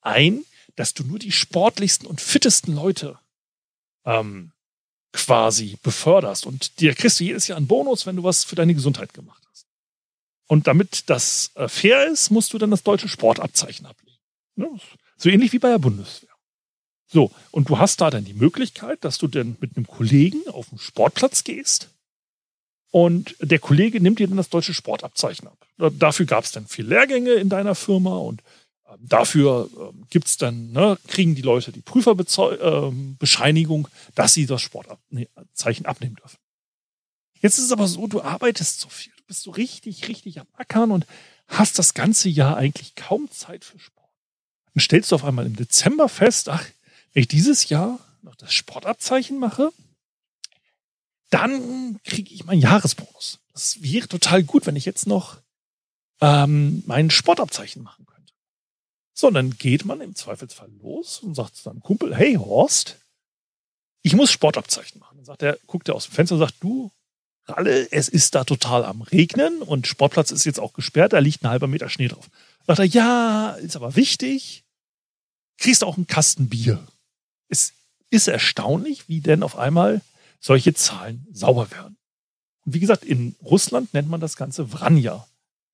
ein, 0.00 0.44
dass 0.76 0.94
du 0.94 1.04
nur 1.04 1.18
die 1.18 1.32
sportlichsten 1.32 2.06
und 2.08 2.20
fittesten 2.20 2.74
Leute 2.74 3.18
ähm, 4.04 4.52
quasi 5.12 5.78
beförderst 5.82 6.44
und 6.44 6.80
dir 6.80 6.94
kriegst 6.94 7.20
du 7.20 7.24
jedes 7.24 7.46
Jahr 7.46 7.56
einen 7.56 7.68
Bonus, 7.68 8.04
wenn 8.04 8.16
du 8.16 8.24
was 8.24 8.44
für 8.44 8.56
deine 8.56 8.74
Gesundheit 8.74 9.14
gemacht 9.14 9.42
hast. 9.50 9.66
Und 10.46 10.66
damit 10.66 11.08
das 11.08 11.52
äh, 11.54 11.68
fair 11.68 12.06
ist, 12.06 12.30
musst 12.30 12.52
du 12.52 12.58
dann 12.58 12.72
das 12.72 12.82
deutsche 12.82 13.08
Sportabzeichen 13.08 13.86
ablegen. 13.86 14.18
So 15.16 15.28
ähnlich 15.28 15.52
wie 15.52 15.58
bei 15.58 15.68
der 15.68 15.78
Bundeswehr. 15.78 16.30
So, 17.06 17.30
und 17.50 17.68
du 17.68 17.78
hast 17.78 18.00
da 18.00 18.10
dann 18.10 18.24
die 18.24 18.34
Möglichkeit, 18.34 19.04
dass 19.04 19.18
du 19.18 19.28
dann 19.28 19.56
mit 19.60 19.76
einem 19.76 19.86
Kollegen 19.86 20.48
auf 20.48 20.70
den 20.70 20.78
Sportplatz 20.78 21.44
gehst 21.44 21.90
und 22.94 23.34
der 23.40 23.58
Kollege 23.58 24.00
nimmt 24.00 24.20
dir 24.20 24.28
dann 24.28 24.36
das 24.36 24.50
deutsche 24.50 24.72
Sportabzeichen 24.72 25.48
ab. 25.48 25.58
Dafür 25.98 26.26
gab 26.26 26.44
es 26.44 26.52
dann 26.52 26.68
vier 26.68 26.84
Lehrgänge 26.84 27.32
in 27.32 27.48
deiner 27.48 27.74
Firma 27.74 28.18
und 28.18 28.40
ähm, 28.88 28.98
dafür 29.00 29.68
ähm, 29.76 30.06
gibt's 30.10 30.36
dann, 30.36 30.70
ne, 30.70 30.96
kriegen 31.08 31.34
die 31.34 31.42
Leute 31.42 31.72
die 31.72 31.80
Prüferbescheinigung, 31.80 33.88
ähm, 33.88 33.92
dass 34.14 34.34
sie 34.34 34.46
das 34.46 34.62
Sportabzeichen 34.62 35.86
abnehmen 35.86 36.14
dürfen. 36.14 36.38
Jetzt 37.40 37.58
ist 37.58 37.64
es 37.64 37.72
aber 37.72 37.88
so, 37.88 38.06
du 38.06 38.22
arbeitest 38.22 38.78
so 38.78 38.88
viel, 38.88 39.12
du 39.16 39.24
bist 39.26 39.42
so 39.42 39.50
richtig, 39.50 40.06
richtig 40.06 40.38
am 40.38 40.46
Ackern 40.52 40.92
und 40.92 41.04
hast 41.48 41.80
das 41.80 41.94
ganze 41.94 42.28
Jahr 42.28 42.56
eigentlich 42.56 42.94
kaum 42.94 43.28
Zeit 43.28 43.64
für 43.64 43.80
Sport. 43.80 43.93
Dann 44.74 44.80
stellst 44.80 45.10
du 45.10 45.14
auf 45.14 45.24
einmal 45.24 45.46
im 45.46 45.56
Dezember 45.56 46.08
fest, 46.08 46.48
ach, 46.48 46.64
wenn 47.12 47.22
ich 47.22 47.28
dieses 47.28 47.68
Jahr 47.68 47.98
noch 48.22 48.34
das 48.34 48.52
Sportabzeichen 48.52 49.38
mache, 49.38 49.72
dann 51.30 52.00
kriege 52.04 52.34
ich 52.34 52.44
meinen 52.44 52.60
Jahresbonus. 52.60 53.38
Das 53.52 53.82
wäre 53.82 54.08
total 54.08 54.42
gut, 54.42 54.66
wenn 54.66 54.76
ich 54.76 54.84
jetzt 54.84 55.06
noch 55.06 55.38
ähm, 56.20 56.82
mein 56.86 57.10
Sportabzeichen 57.10 57.82
machen 57.82 58.06
könnte. 58.06 58.32
So, 59.12 59.30
dann 59.30 59.56
geht 59.56 59.84
man 59.84 60.00
im 60.00 60.14
Zweifelsfall 60.14 60.70
los 60.82 61.20
und 61.20 61.34
sagt 61.34 61.56
zu 61.56 61.62
seinem 61.62 61.80
Kumpel, 61.80 62.14
hey 62.14 62.34
Horst, 62.34 62.96
ich 64.02 64.14
muss 64.14 64.30
Sportabzeichen 64.30 65.00
machen. 65.00 65.16
Dann 65.16 65.24
sagt 65.24 65.42
er, 65.42 65.58
guckt 65.66 65.88
er 65.88 65.94
aus 65.94 66.06
dem 66.06 66.12
Fenster 66.12 66.34
und 66.34 66.40
sagt, 66.40 66.56
du, 66.60 66.90
Ralle, 67.46 67.90
es 67.92 68.08
ist 68.08 68.34
da 68.34 68.44
total 68.44 68.84
am 68.84 69.02
Regnen 69.02 69.62
und 69.62 69.86
Sportplatz 69.86 70.30
ist 70.30 70.44
jetzt 70.44 70.60
auch 70.60 70.72
gesperrt, 70.72 71.12
da 71.12 71.18
liegt 71.18 71.44
ein 71.44 71.50
halber 71.50 71.66
Meter 71.66 71.90
Schnee 71.90 72.08
drauf. 72.08 72.30
Sagt 72.66 72.78
er, 72.78 72.86
ja, 72.86 73.50
ist 73.52 73.76
aber 73.76 73.96
wichtig, 73.96 74.63
kriegst 75.58 75.84
auch 75.84 75.96
einen 75.96 76.06
Kasten 76.06 76.48
Bier. 76.48 76.86
Es 77.48 77.72
ist 78.10 78.28
erstaunlich, 78.28 79.08
wie 79.08 79.20
denn 79.20 79.42
auf 79.42 79.56
einmal 79.56 80.00
solche 80.40 80.74
Zahlen 80.74 81.26
sauber 81.32 81.70
werden. 81.70 81.96
Und 82.64 82.74
wie 82.74 82.80
gesagt, 82.80 83.04
in 83.04 83.34
Russland 83.42 83.94
nennt 83.94 84.08
man 84.08 84.20
das 84.20 84.36
Ganze 84.36 84.68
Vranja. 84.68 85.26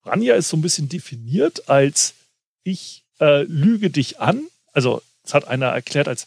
Vranja 0.03 0.35
ist 0.35 0.49
so 0.49 0.57
ein 0.57 0.63
bisschen 0.63 0.89
definiert 0.89 1.69
als 1.69 2.15
ich 2.63 3.05
äh, 3.21 3.43
lüge 3.43 3.91
dich 3.91 4.21
an. 4.21 4.47
Also, 4.73 5.03
es 5.25 5.35
hat 5.35 5.47
einer 5.47 5.67
erklärt 5.67 6.09
als 6.09 6.27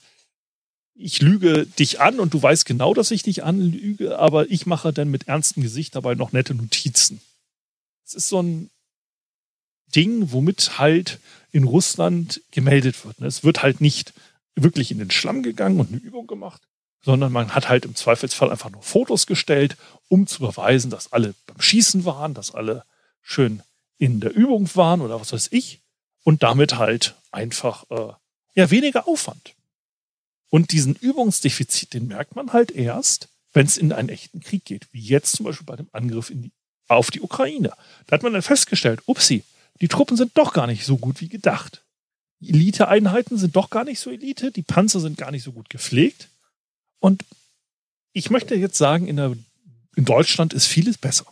ich 0.96 1.22
lüge 1.22 1.66
dich 1.66 2.00
an 2.00 2.20
und 2.20 2.34
du 2.34 2.42
weißt 2.42 2.66
genau, 2.66 2.94
dass 2.94 3.12
ich 3.12 3.24
dich 3.24 3.44
anlüge, 3.44 4.20
aber 4.20 4.52
ich 4.52 4.66
mache 4.66 4.94
dann 4.94 5.10
mit 5.10 5.28
ernstem 5.28 5.64
Gesicht 5.64 5.96
dabei 5.96 6.16
noch 6.16 6.32
nette 6.32 6.54
Notizen. 6.54 7.20
Es 8.06 8.14
ist 8.14 8.28
so 8.28 8.42
ein 8.42 8.70
Ding, 9.96 10.32
womit 10.32 10.78
halt 10.78 11.20
in 11.54 11.64
Russland 11.64 12.42
gemeldet 12.52 13.06
wird. 13.06 13.22
Es 13.22 13.44
wird 13.46 13.64
halt 13.64 13.80
nicht 13.80 14.14
wirklich 14.56 14.92
in 14.92 14.98
den 14.98 15.12
Schlamm 15.12 15.44
gegangen 15.44 15.80
und 15.80 15.90
eine 15.90 16.02
Übung 16.02 16.28
gemacht, 16.28 16.62
sondern 17.02 17.32
man 17.32 17.56
hat 17.56 17.70
halt 17.70 17.86
im 17.86 17.96
Zweifelsfall 17.96 18.52
einfach 18.52 18.72
nur 18.72 18.82
Fotos 18.82 19.28
gestellt, 19.28 19.78
um 20.10 20.28
zu 20.28 20.40
beweisen, 20.40 20.90
dass 20.92 21.14
alle 21.14 21.36
beim 21.46 21.62
Schießen 21.62 22.06
waren, 22.06 22.34
dass 22.34 22.54
alle 22.54 22.84
schön 23.22 23.62
in 23.98 24.20
der 24.20 24.36
Übung 24.36 24.68
waren 24.76 25.02
oder 25.02 25.22
was 25.22 25.32
weiß 25.32 25.50
ich 25.52 25.82
und 26.24 26.44
damit 26.44 26.76
halt 26.76 27.16
einfach 27.32 27.90
äh, 27.92 28.14
ja 28.56 28.72
weniger 28.72 29.08
Aufwand. 29.08 29.54
Und 30.50 30.72
diesen 30.72 30.96
Übungsdefizit, 30.96 31.94
den 31.94 32.08
merkt 32.08 32.36
man 32.36 32.52
halt 32.52 32.72
erst, 32.72 33.30
wenn 33.54 33.66
es 33.66 33.78
in 33.78 33.92
einen 33.92 34.10
echten 34.10 34.40
Krieg 34.40 34.66
geht, 34.66 34.88
wie 34.92 35.02
jetzt 35.02 35.36
zum 35.36 35.46
Beispiel 35.46 35.66
bei 35.66 35.76
dem 35.76 35.90
Angriff 35.92 36.32
die, 36.34 36.52
auf 36.88 37.12
die 37.12 37.22
Ukraine. 37.22 37.74
Da 38.08 38.16
hat 38.16 38.24
man 38.24 38.34
dann 38.34 38.42
festgestellt, 38.42 39.02
upsi, 39.06 39.44
die 39.84 39.90
Truppen 39.90 40.16
sind 40.16 40.38
doch 40.38 40.54
gar 40.54 40.66
nicht 40.66 40.86
so 40.86 40.96
gut 40.96 41.20
wie 41.20 41.28
gedacht. 41.28 41.84
Elite-Einheiten 42.42 43.38
sind 43.38 43.58
doch 43.58 43.70
gar 43.70 43.84
nicht 43.84 44.00
so 44.00 44.12
Elite, 44.12 44.50
die 44.50 44.62
Panzer 44.62 45.02
sind 45.02 45.18
gar 45.18 45.30
nicht 45.30 45.44
so 45.44 45.52
gut 45.52 45.70
gepflegt. 45.70 46.30
Und 47.00 47.26
ich 48.14 48.30
möchte 48.30 48.56
jetzt 48.56 48.78
sagen, 48.78 49.10
in, 49.10 49.18
der, 49.18 49.36
in 49.98 50.06
Deutschland 50.06 50.54
ist 50.54 50.68
vieles 50.68 50.98
besser. 50.98 51.26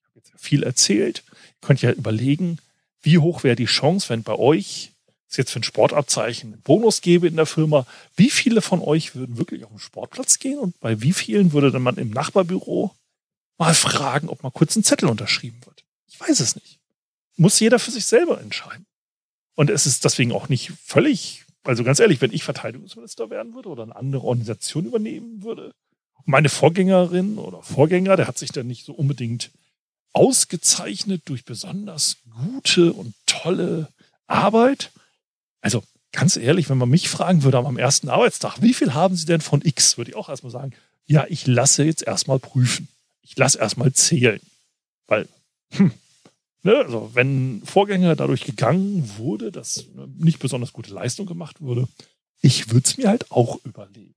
Ich 0.00 0.08
habe 0.08 0.18
jetzt 0.18 0.32
viel 0.36 0.64
erzählt. 0.64 1.22
Ihr 1.30 1.68
könnt 1.68 1.82
ja 1.82 1.92
überlegen, 1.92 2.58
wie 3.00 3.18
hoch 3.18 3.44
wäre 3.44 3.54
die 3.54 3.66
Chance, 3.66 4.08
wenn 4.08 4.24
bei 4.24 4.34
euch 4.34 4.90
es 5.30 5.36
jetzt 5.36 5.52
für 5.52 5.60
ein 5.60 5.62
Sportabzeichen 5.62 6.52
einen 6.52 6.62
Bonus 6.62 7.00
gäbe 7.00 7.28
in 7.28 7.36
der 7.36 7.46
Firma, 7.46 7.86
wie 8.16 8.30
viele 8.30 8.60
von 8.60 8.82
euch 8.82 9.14
würden 9.14 9.38
wirklich 9.38 9.62
auf 9.62 9.70
den 9.70 9.78
Sportplatz 9.78 10.40
gehen 10.40 10.58
und 10.58 10.80
bei 10.80 11.00
wie 11.00 11.12
vielen 11.12 11.52
würde 11.52 11.70
dann 11.70 11.82
man 11.82 11.98
im 11.98 12.10
Nachbarbüro 12.10 12.92
mal 13.56 13.72
fragen, 13.72 14.28
ob 14.30 14.42
mal 14.42 14.50
kurz 14.50 14.74
ein 14.74 14.82
Zettel 14.82 15.08
unterschrieben 15.08 15.60
wird? 15.64 15.84
Ich 16.08 16.18
weiß 16.18 16.40
es 16.40 16.56
nicht. 16.56 16.80
Muss 17.36 17.60
jeder 17.60 17.78
für 17.78 17.90
sich 17.90 18.06
selber 18.06 18.40
entscheiden. 18.40 18.86
Und 19.54 19.70
es 19.70 19.86
ist 19.86 20.04
deswegen 20.04 20.32
auch 20.32 20.48
nicht 20.48 20.72
völlig, 20.84 21.44
also 21.62 21.84
ganz 21.84 22.00
ehrlich, 22.00 22.20
wenn 22.20 22.32
ich 22.32 22.44
Verteidigungsminister 22.44 23.30
werden 23.30 23.54
würde 23.54 23.68
oder 23.68 23.84
eine 23.84 23.96
andere 23.96 24.24
Organisation 24.24 24.86
übernehmen 24.86 25.42
würde, 25.42 25.72
meine 26.26 26.48
Vorgängerin 26.48 27.38
oder 27.38 27.62
Vorgänger, 27.62 28.16
der 28.16 28.26
hat 28.26 28.38
sich 28.38 28.50
dann 28.50 28.66
nicht 28.66 28.84
so 28.84 28.92
unbedingt 28.92 29.50
ausgezeichnet 30.12 31.22
durch 31.26 31.44
besonders 31.44 32.16
gute 32.30 32.92
und 32.92 33.14
tolle 33.26 33.88
Arbeit. 34.26 34.90
Also 35.60 35.82
ganz 36.12 36.36
ehrlich, 36.36 36.70
wenn 36.70 36.78
man 36.78 36.88
mich 36.88 37.08
fragen 37.08 37.42
würde 37.42 37.58
am 37.58 37.78
ersten 37.78 38.08
Arbeitstag, 38.08 38.62
wie 38.62 38.74
viel 38.74 38.94
haben 38.94 39.16
Sie 39.16 39.26
denn 39.26 39.40
von 39.40 39.60
X, 39.62 39.98
würde 39.98 40.12
ich 40.12 40.16
auch 40.16 40.28
erstmal 40.28 40.52
sagen, 40.52 40.72
ja, 41.06 41.26
ich 41.28 41.46
lasse 41.46 41.84
jetzt 41.84 42.02
erstmal 42.02 42.38
prüfen. 42.38 42.88
Ich 43.22 43.36
lasse 43.36 43.58
erstmal 43.58 43.92
zählen. 43.92 44.40
Weil, 45.06 45.28
hm, 45.72 45.92
ne, 46.64 46.76
also 46.76 47.10
wenn 47.14 47.62
Vorgänger 47.64 48.16
dadurch 48.16 48.44
gegangen 48.44 49.10
wurde, 49.16 49.52
dass 49.52 49.86
nicht 50.16 50.40
besonders 50.40 50.72
gute 50.72 50.92
Leistung 50.92 51.26
gemacht 51.26 51.60
wurde, 51.60 51.86
ich 52.40 52.70
würde 52.70 52.84
es 52.84 52.96
mir 52.98 53.08
halt 53.08 53.30
auch 53.30 53.64
überlegen. 53.64 54.14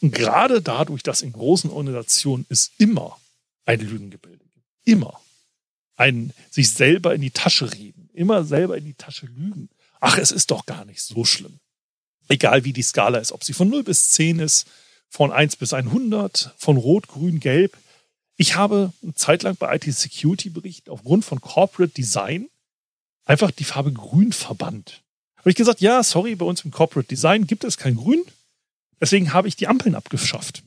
Gerade 0.00 0.60
dadurch, 0.60 1.02
dass 1.02 1.22
in 1.22 1.32
großen 1.32 1.70
Organisationen 1.70 2.44
es 2.48 2.72
immer 2.78 3.18
ein 3.64 3.80
Lügengebilde 3.80 4.44
Immer. 4.84 5.20
Ein 5.96 6.32
sich 6.50 6.70
selber 6.70 7.14
in 7.14 7.20
die 7.20 7.30
Tasche 7.30 7.72
reden. 7.72 8.10
Immer 8.12 8.44
selber 8.44 8.76
in 8.76 8.84
die 8.84 8.94
Tasche 8.94 9.26
lügen. 9.26 9.70
Ach, 10.00 10.18
es 10.18 10.30
ist 10.30 10.50
doch 10.50 10.66
gar 10.66 10.84
nicht 10.84 11.02
so 11.02 11.24
schlimm. 11.24 11.58
Egal 12.28 12.64
wie 12.64 12.72
die 12.72 12.82
Skala 12.82 13.18
ist, 13.18 13.32
ob 13.32 13.44
sie 13.44 13.52
von 13.52 13.68
0 13.68 13.84
bis 13.84 14.12
10 14.12 14.40
ist, 14.40 14.66
von 15.08 15.32
1 15.32 15.56
bis 15.56 15.72
100, 15.72 16.54
von 16.56 16.76
Rot, 16.76 17.08
Grün, 17.08 17.40
Gelb. 17.40 17.76
Ich 18.36 18.56
habe 18.56 18.92
eine 19.02 19.14
Zeit 19.14 19.42
lang 19.42 19.56
bei 19.56 19.74
IT 19.74 19.84
Security 19.84 20.50
Bericht 20.50 20.88
aufgrund 20.88 21.24
von 21.24 21.40
Corporate 21.40 21.92
Design 21.94 22.48
einfach 23.24 23.50
die 23.50 23.64
Farbe 23.64 23.92
Grün 23.92 24.32
verbannt. 24.32 25.02
Habe 25.36 25.50
ich 25.50 25.56
gesagt, 25.56 25.80
ja, 25.80 26.02
sorry, 26.02 26.34
bei 26.34 26.44
uns 26.46 26.64
im 26.64 26.70
Corporate 26.70 27.08
Design 27.08 27.46
gibt 27.46 27.64
es 27.64 27.76
kein 27.76 27.96
Grün. 27.96 28.22
Deswegen 29.00 29.32
habe 29.32 29.48
ich 29.48 29.56
die 29.56 29.68
Ampeln 29.68 29.94
abgeschafft. 29.94 30.62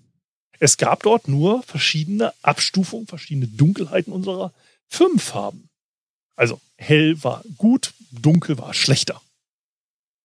Es 0.59 0.77
gab 0.77 1.03
dort 1.03 1.27
nur 1.27 1.63
verschiedene 1.63 2.33
Abstufungen, 2.41 3.07
verschiedene 3.07 3.47
Dunkelheiten 3.47 4.13
unserer 4.13 4.53
Firmenfarben. 4.87 5.69
Also 6.35 6.61
hell 6.77 7.21
war 7.23 7.43
gut, 7.57 7.93
dunkel 8.11 8.57
war 8.57 8.73
schlechter. 8.73 9.21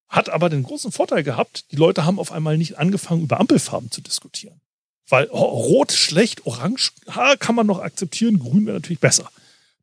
Hat 0.08 0.28
aber 0.28 0.50
den 0.50 0.62
großen 0.62 0.92
Vorteil 0.92 1.22
gehabt, 1.22 1.72
die 1.72 1.76
Leute 1.76 2.04
haben 2.04 2.18
auf 2.18 2.32
einmal 2.32 2.58
nicht 2.58 2.78
angefangen, 2.78 3.22
über 3.22 3.40
Ampelfarben 3.40 3.90
zu 3.90 4.02
diskutieren. 4.02 4.60
Weil 5.08 5.28
oh, 5.30 5.42
rot 5.42 5.92
schlecht, 5.92 6.46
orange 6.46 6.92
ha, 7.08 7.36
kann 7.36 7.54
man 7.54 7.66
noch 7.66 7.80
akzeptieren, 7.80 8.38
grün 8.38 8.66
wäre 8.66 8.76
natürlich 8.76 9.00
besser. 9.00 9.30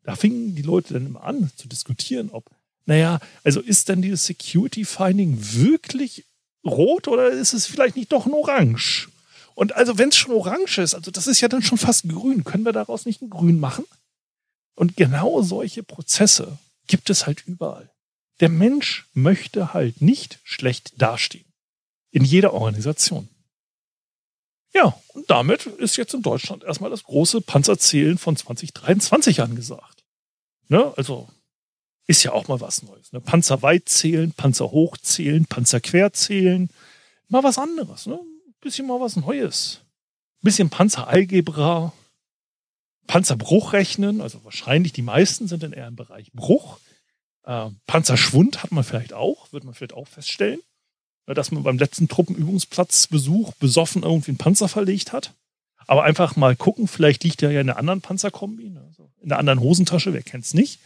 Da 0.04 0.16
fingen 0.16 0.56
die 0.56 0.62
Leute 0.62 0.94
dann 0.94 1.06
immer 1.06 1.24
an 1.24 1.52
zu 1.56 1.68
diskutieren, 1.68 2.30
ob 2.32 2.50
naja, 2.86 3.20
also 3.44 3.60
ist 3.60 3.88
denn 3.88 4.02
dieses 4.02 4.26
Security 4.26 4.84
Finding 4.84 5.38
wirklich 5.40 6.26
rot 6.66 7.08
oder 7.08 7.30
ist 7.30 7.54
es 7.54 7.68
vielleicht 7.68 7.96
nicht 7.96 8.12
doch 8.12 8.26
ein 8.26 8.34
Orange? 8.34 9.10
Und 9.54 9.76
also 9.76 10.00
wenn 10.00 10.10
es 10.10 10.18
schon 10.18 10.34
orange 10.34 10.80
ist, 10.80 10.96
also 10.96 11.12
das 11.12 11.28
ist 11.28 11.42
ja 11.42 11.50
dann 11.50 11.62
schon 11.62 11.78
fast 11.78 12.10
grün, 12.10 12.44
können 12.44 12.66
wir 12.66 12.72
daraus 12.72 13.06
nicht 13.06 13.22
ein 13.22 13.30
Grün 13.30 13.60
machen? 13.60 13.86
Und 14.74 14.96
genau 14.96 15.44
solche 15.44 15.84
Prozesse 15.84 16.58
gibt 16.88 17.10
es 17.12 17.28
halt 17.28 17.44
überall. 17.46 17.92
Der 18.40 18.50
Mensch 18.50 19.06
möchte 19.14 19.74
halt 19.74 20.02
nicht 20.02 20.40
schlecht 20.44 20.94
dastehen. 20.98 21.46
In 22.10 22.24
jeder 22.24 22.54
Organisation. 22.54 23.30
Ja, 24.74 24.96
und 25.14 25.30
damit 25.30 25.66
ist 25.66 25.98
jetzt 25.98 26.14
in 26.14 26.22
Deutschland 26.22 26.64
erstmal 26.64 26.92
das 26.92 27.04
große 27.04 27.42
Panzerzählen 27.42 28.18
von 28.18 28.36
2023 28.36 29.42
angesagt. 29.42 30.04
Ne? 30.68 30.94
Also 30.96 31.28
ist 32.06 32.24
ja 32.24 32.32
auch 32.32 32.48
mal 32.48 32.62
was 32.62 32.84
Neues. 32.84 33.12
Ne? 33.12 33.22
Panzer 33.22 33.62
weit 33.62 33.90
zählen, 33.90 34.32
Panzer 34.32 34.72
hoch 34.72 34.98
zählen, 34.98 35.46
Panzer 35.46 35.80
quer 35.80 36.14
zählen. 36.14 36.70
Mal 37.28 37.44
was 37.44 37.58
anderes. 37.58 38.06
Ne? 38.06 38.20
Bisschen 38.62 38.88
mal 38.88 39.00
was 39.00 39.16
Neues. 39.16 39.82
Bisschen 40.42 40.70
Panzeralgebra. 40.70 41.94
Panzerbruch 43.08 43.74
rechnen. 43.74 44.22
Also 44.22 44.44
wahrscheinlich 44.44 44.94
die 44.94 45.02
meisten 45.02 45.48
sind 45.48 45.64
dann 45.64 45.74
eher 45.74 45.88
im 45.88 45.96
Bereich 45.96 46.32
Bruch. 46.32 46.80
Äh, 47.44 47.70
Panzerschwund 47.88 48.62
hat 48.64 48.72
man 48.72 48.84
vielleicht 48.84 49.14
auch, 49.14 49.52
wird 49.52 49.64
man 49.64 49.74
vielleicht 49.74 49.94
auch 49.94 50.08
feststellen. 50.08 50.62
Dass 51.34 51.52
man 51.52 51.64
beim 51.64 51.78
letzten 51.78 52.08
Truppenübungsplatzbesuch 52.08 53.54
besoffen 53.54 54.04
irgendwie 54.04 54.32
einen 54.32 54.38
Panzer 54.38 54.68
verlegt 54.68 55.14
hat. 55.14 55.34
Aber 55.88 56.04
einfach 56.04 56.36
mal 56.36 56.56
gucken, 56.56 56.88
vielleicht 56.88 57.24
liegt 57.24 57.42
der 57.42 57.52
ja 57.52 57.62
in 57.62 57.70
einer 57.70 57.80
anderen 57.80 58.02
Panzerkombi, 58.02 58.72
also 58.88 59.10
in 59.22 59.32
einer 59.32 59.40
anderen 59.40 59.60
Hosentasche, 59.60 60.14
wer 60.14 60.22
kennt's 60.22 60.54
nicht. 60.54 60.80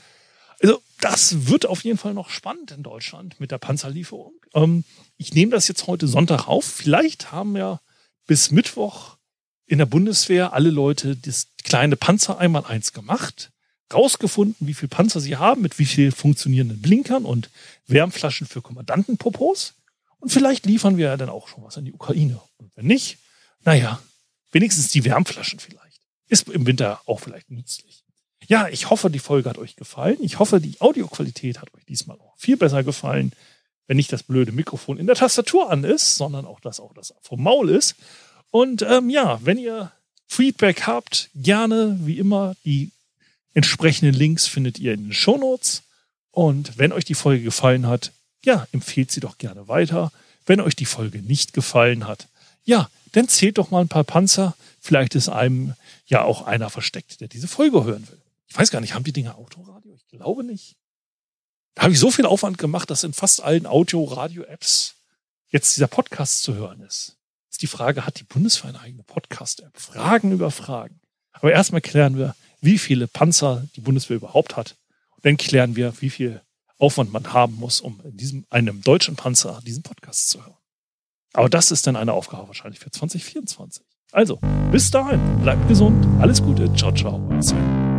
Also 0.62 0.82
das 1.02 1.48
wird 1.48 1.66
auf 1.66 1.84
jeden 1.84 1.98
Fall 1.98 2.14
noch 2.14 2.30
spannend 2.30 2.72
in 2.72 2.84
Deutschland 2.84 3.38
mit 3.40 3.52
der 3.52 3.58
Panzerlieferung. 3.58 4.34
Ähm, 4.54 4.86
ich 5.18 5.34
nehme 5.34 5.52
das 5.52 5.68
jetzt 5.68 5.88
heute 5.88 6.08
Sonntag 6.08 6.48
auf. 6.48 6.64
Vielleicht 6.64 7.34
haben 7.34 7.58
ja 7.58 7.82
bis 8.28 8.52
Mittwoch 8.52 9.18
in 9.66 9.78
der 9.78 9.86
Bundeswehr 9.86 10.54
alle 10.54 10.70
Leute 10.70 11.16
das 11.16 11.48
kleine 11.64 11.98
Panzer 11.98 12.38
einmal 12.38 12.66
eins 12.66 12.94
gemacht, 12.94 13.52
rausgefunden, 13.94 14.68
wie 14.68 14.74
viel 14.74 14.88
Panzer 14.88 15.20
sie 15.20 15.36
haben, 15.36 15.62
mit 15.62 15.80
wie 15.80 15.86
viel 15.86 16.12
funktionierenden 16.12 16.82
Blinkern 16.82 17.26
und 17.26 17.50
Wärmflaschen 17.88 18.48
für 18.48 18.62
Kommandantenpopos. 18.62 19.74
Und 20.24 20.30
vielleicht 20.30 20.66
liefern 20.66 20.96
wir 20.96 21.08
ja 21.08 21.18
dann 21.18 21.28
auch 21.28 21.50
schon 21.50 21.66
was 21.66 21.78
an 21.78 21.84
die 21.84 21.92
Ukraine. 21.92 22.40
Und 22.56 22.72
wenn 22.78 22.86
nicht, 22.86 23.18
naja, 23.66 24.02
wenigstens 24.54 24.88
die 24.88 25.04
Wärmflaschen 25.04 25.60
vielleicht. 25.60 26.00
Ist 26.30 26.48
im 26.48 26.66
Winter 26.66 27.02
auch 27.08 27.20
vielleicht 27.20 27.52
nützlich. 27.52 28.06
Ja, 28.48 28.70
ich 28.70 28.90
hoffe, 28.90 29.10
die 29.10 29.20
Folge 29.20 29.50
hat 29.50 29.58
euch 29.58 29.76
gefallen. 29.76 30.16
Ich 30.22 30.40
hoffe, 30.40 30.62
die 30.62 30.80
Audioqualität 30.80 31.60
hat 31.60 31.74
euch 31.74 31.84
diesmal 31.84 32.18
auch 32.22 32.36
viel 32.38 32.56
besser 32.56 32.86
gefallen, 32.86 33.34
wenn 33.88 33.98
nicht 33.98 34.14
das 34.14 34.24
blöde 34.24 34.54
Mikrofon 34.54 34.98
in 34.98 35.08
der 35.08 35.18
Tastatur 35.18 35.70
an 35.70 35.84
ist, 35.84 36.16
sondern 36.16 36.46
auch 36.46 36.62
das 36.62 36.80
auch 36.80 36.94
das 36.94 37.14
vom 37.22 37.44
Maul 37.44 37.70
ist. 37.70 37.96
Und 38.50 38.82
ähm, 38.82 39.10
ja, 39.10 39.42
wenn 39.44 39.58
ihr 39.58 39.92
Feedback 40.28 40.88
habt, 40.88 41.32
gerne 41.36 42.00
wie 42.00 42.18
immer 42.18 42.56
die 42.64 42.92
entsprechenden 43.54 44.14
Links 44.16 44.48
findet 44.48 44.80
ihr 44.80 44.94
in 44.94 45.04
den 45.04 45.14
Show 45.14 45.38
Notes. 45.38 45.84
Und 46.32 46.78
wenn 46.78 46.94
euch 46.94 47.04
die 47.04 47.14
Folge 47.14 47.44
gefallen 47.44 47.88
hat, 47.88 48.14
ja, 48.46 48.68
empfehlt 48.72 49.12
sie 49.12 49.20
doch 49.20 49.38
gerne 49.38 49.68
weiter. 49.68 50.12
Wenn 50.46 50.60
euch 50.60 50.76
die 50.76 50.86
Folge 50.86 51.22
nicht 51.22 51.54
gefallen 51.54 52.08
hat, 52.08 52.28
ja, 52.64 52.90
dann 53.14 53.28
zählt 53.28 53.58
doch 53.58 53.72
mal 53.72 53.82
ein 53.82 53.88
paar 53.88 54.04
Panzer. 54.04 54.56
Vielleicht 54.80 55.16
ist 55.16 55.30
einem 55.30 55.76
ja 56.06 56.24
auch 56.24 56.42
einer 56.44 56.70
versteckt, 56.70 57.22
der 57.22 57.28
diese 57.28 57.48
Folge 57.48 57.84
hören 57.84 58.08
will. 58.10 58.22
Ich 58.48 58.58
weiß 58.58 58.72
gar 58.72 58.82
nicht, 58.82 58.94
haben 58.94 59.04
die 59.04 59.14
Dinger 59.14 59.38
Autoradio? 59.38 59.94
Ich 59.96 60.08
glaube 60.08 60.44
nicht. 60.44 60.76
Da 61.76 61.84
habe 61.84 61.94
ich 61.94 62.00
so 62.00 62.12
viel 62.12 62.26
Aufwand 62.26 62.58
gemacht, 62.58 62.90
dass 62.90 63.04
in 63.04 63.14
fast 63.14 63.42
allen 63.42 63.66
Audio-Radio-Apps 63.66 64.96
jetzt 65.50 65.76
dieser 65.76 65.88
Podcast 65.88 66.44
zu 66.44 66.54
hören 66.56 66.82
ist. 66.82 67.16
Ist 67.50 67.62
die 67.62 67.68
Frage, 67.68 68.06
hat 68.06 68.20
die 68.20 68.24
Bundeswehr 68.24 68.70
eine 68.70 68.80
eigene 68.80 69.04
Podcast-App? 69.04 69.80
Fragen 69.80 70.32
über 70.32 70.52
Fragen. 70.52 71.00
Aber 71.32 71.52
erstmal 71.52 71.82
klären 71.82 72.18
wir, 72.18 72.36
wie 72.62 72.78
viele 72.78 73.08
Panzer 73.08 73.68
die 73.76 73.82
Bundeswehr 73.82 74.18
überhaupt 74.18 74.56
hat. 74.56 74.76
Und 75.12 75.26
dann 75.26 75.38
klären 75.38 75.76
wir, 75.76 75.94
wie 76.02 76.10
viel 76.10 76.42
Aufwand 76.80 77.12
man 77.14 77.34
haben 77.34 77.56
muss, 77.56 77.82
um 77.82 78.02
in 78.02 78.18
diesem, 78.18 78.46
einem 78.50 78.82
deutschen 78.82 79.16
Panzer 79.16 79.60
diesen 79.66 79.84
Podcast 79.84 80.30
zu 80.30 80.44
hören. 80.44 80.58
Aber 81.34 81.50
das 81.50 81.72
ist 81.72 81.88
dann 81.88 81.96
eine 81.96 82.14
Aufgabe 82.14 82.48
wahrscheinlich 82.48 82.80
für 82.80 82.92
2024. 82.92 83.84
Also, 84.12 84.40
bis 84.72 84.92
dahin, 84.92 85.42
bleibt 85.42 85.68
gesund, 85.68 86.06
alles 86.22 86.42
Gute, 86.42 86.72
ciao, 86.76 86.92
ciao, 86.94 87.20
Sven. 87.42 87.93